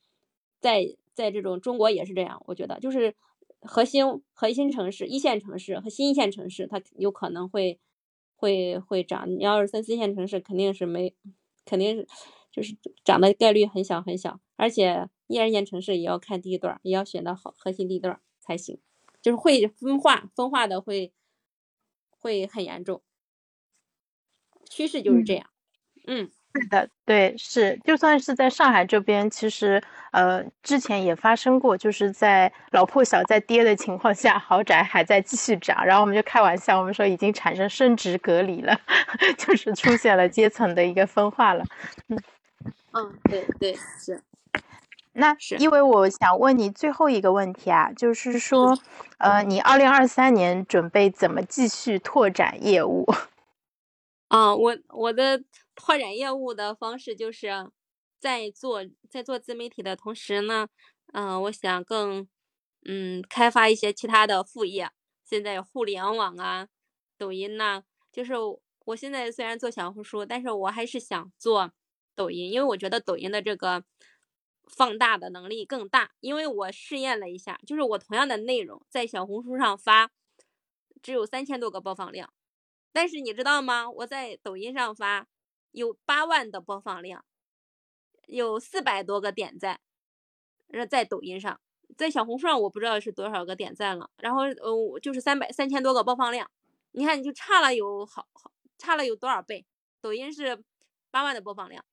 [0.58, 3.14] 在在这种中国也是这样，我觉得就是
[3.60, 7.78] 核心核心城市、一线城市和新一线城市，它有可能会
[8.40, 9.30] 会会涨。
[9.30, 11.14] 你要是三四线城市，肯定是没，
[11.64, 12.08] 肯定是。
[12.52, 18.80] 就是涨的概率很小很小，而且一二线城市也要看地段，也要选到好核心地段才行。
[19.22, 21.12] 就是会分化，分化的会
[22.18, 23.04] 会很严重，
[24.68, 25.48] 趋势就是这样。
[26.08, 29.80] 嗯，是的，对，是，就算是在上海这边，其实
[30.10, 38.76] 呃之前也发生过，就是在老破小在跌的情况下，豪宅还在继续涨，然后我们就开玩笑，我们说已经产生升值隔离了，
[39.38, 41.64] 就是出现了阶层的一个分化了。
[42.08, 42.18] 嗯。
[42.92, 44.20] 嗯，对对是，
[45.12, 48.76] 那是因为我想问你最后一个问题啊，就是说，
[49.18, 53.06] 呃，你二零二三年准备怎么继续拓展业务？
[54.28, 55.40] 啊，我我的
[55.80, 57.70] 拓展业务的方式就是
[58.18, 60.68] 在做在做自媒体的同时呢，
[61.12, 62.28] 嗯，我想更
[62.84, 64.90] 嗯开发一些其他的副业。
[65.24, 66.68] 现在互联网啊，
[67.16, 68.34] 抖音呐，就是
[68.84, 71.72] 我现在虽然做小红书，但是我还是想做。
[72.16, 73.82] 抖音，因为我觉得抖音的这个
[74.68, 76.10] 放大的能力更大。
[76.20, 80.10] 因为我试验了一下，就是我同样的内容在小红书上发，
[81.00, 82.30] 只有三千多个播放量，
[82.92, 83.88] 但是你知道吗？
[83.90, 85.28] 我在抖音上发
[85.72, 87.24] 有八万的播放量，
[88.26, 89.80] 有四百多个点赞。
[90.88, 91.60] 在抖音上，
[91.96, 96.48] 在小红书上我不知道是多少个点赞了，然后呃就是三百三千多个播放量。
[96.92, 99.66] 你看，你就差了有好好差了有多少倍？
[100.00, 100.62] 抖音是
[101.10, 101.84] 八万的播放量。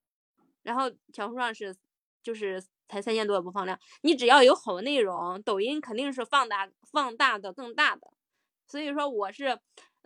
[0.61, 1.75] 然后小红书上是，
[2.21, 3.79] 就是才三千多的播放量。
[4.01, 8.07] 你只要有好的内容，抖音肯定是放大放大的更大的。
[8.67, 9.59] 所以说我是，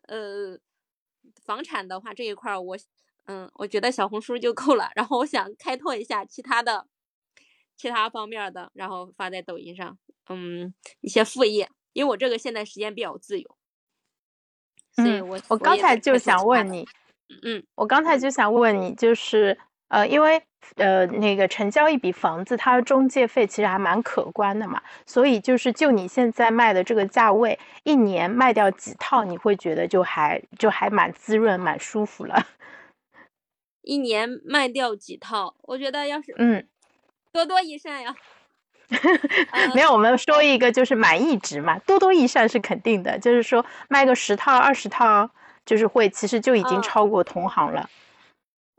[0.04, 0.58] 呃，
[1.44, 2.78] 房产的话这一块我，
[3.26, 4.90] 嗯，我觉得小红书就够了。
[4.96, 6.88] 然后我想开拓一下其他的，
[7.78, 9.98] 其他方面的，然后发在抖音上，
[10.30, 11.70] 嗯，一些副业。
[11.94, 13.58] 因为我这个现在时间比较自由，
[14.96, 16.88] 所以我我刚才就想问你，
[17.44, 19.58] 嗯，我刚才就想问你，就是。
[19.92, 20.42] 呃，因为
[20.78, 32.48] 呃，那个成交一笔房子，它的中介费其实还蛮可观的嘛，所以就是就你现在卖的这个价位，一年卖掉几套，你会觉得就还就还蛮滋润、蛮舒服了。
[33.82, 36.68] 一年卖掉几套，我觉得要是嗯，
[37.32, 38.16] 多多益善呀。
[39.74, 45.30] 没有，我们说一个就是满意值嘛，多多益善是肯定的，就是说卖个十套、二十套，
[45.66, 47.90] 就是会其实就已经超过同行了。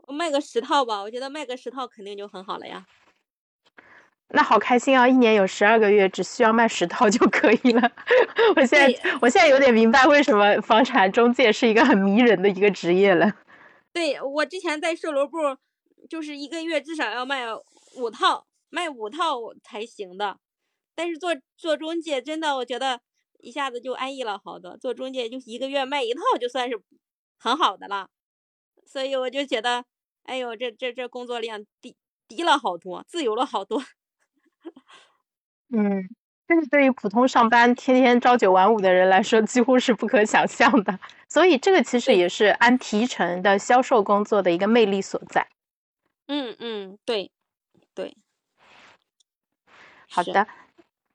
[0.05, 2.85] 我卖个十套吧，我觉得卖个十套肯定就很好了呀。
[4.35, 5.07] 那好开心啊！
[5.07, 7.91] 一年有十二个月，只需要卖十套就可以了。
[8.55, 13.31] 我现在我现在有点明白为什么房产中介是一个很迷人的一个职业了。
[13.93, 15.37] 对我之前在售楼部，
[16.09, 17.45] 就是一个月至少要卖
[17.95, 20.39] 五套，卖五套才行的。
[20.95, 23.01] 但是做做中介，真的我觉得
[23.39, 24.75] 一下子就安逸了好多。
[24.77, 26.81] 做中介就一个月卖一套，就算是
[27.37, 28.09] 很好的了。
[28.85, 29.85] 所以我就觉得。
[30.23, 31.97] 哎呦，这这这工作量低
[32.29, 33.83] 低了好多，自由了好多。
[35.69, 36.09] 嗯，
[36.47, 40.99] 这是对于普通上班天天朝九晚五的人来说，几乎是不可想象的。
[41.29, 45.47] 所以这个其实也是按提成的销售工作的一个魅力所在。
[46.27, 47.31] 嗯嗯，对
[47.93, 48.15] 对。
[50.09, 50.47] 好的。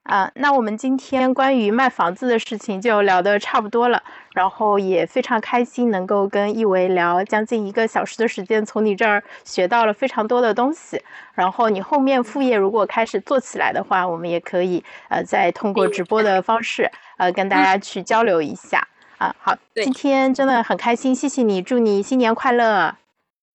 [0.08, 4.02] 啊，那我们今天关于卖房子的事情就聊得差不多了，
[4.32, 10.98] 然后也非常开心能够跟一维聊将近一个小时的时间，从你这儿学到了非常多的东西。
[11.34, 18.88] 然后你后面副业如果开始做起来的话，我们也可以呃再通过直播的方式呃跟大家去交流一下
[19.18, 19.36] 啊。
[19.38, 22.96] 好，今天真的很开心，谢谢你，祝你新年快乐。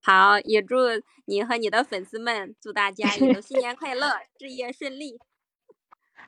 [0.04, 0.76] 好，也祝
[1.26, 5.18] 你和你的粉丝们，祝大家也都新年快乐， 事业顺利。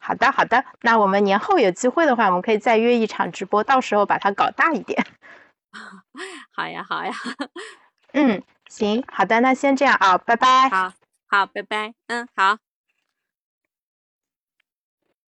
[0.06, 5.04] 好的，好的，那我们年后有机会的话，我们可以再约一场直播，到时候把它搞大一点。
[6.56, 7.12] 好呀，好呀，
[8.14, 10.70] 嗯，行，好的，那先这样啊，拜拜。
[10.70, 10.94] 好，
[11.28, 12.58] 好，拜拜，嗯，好。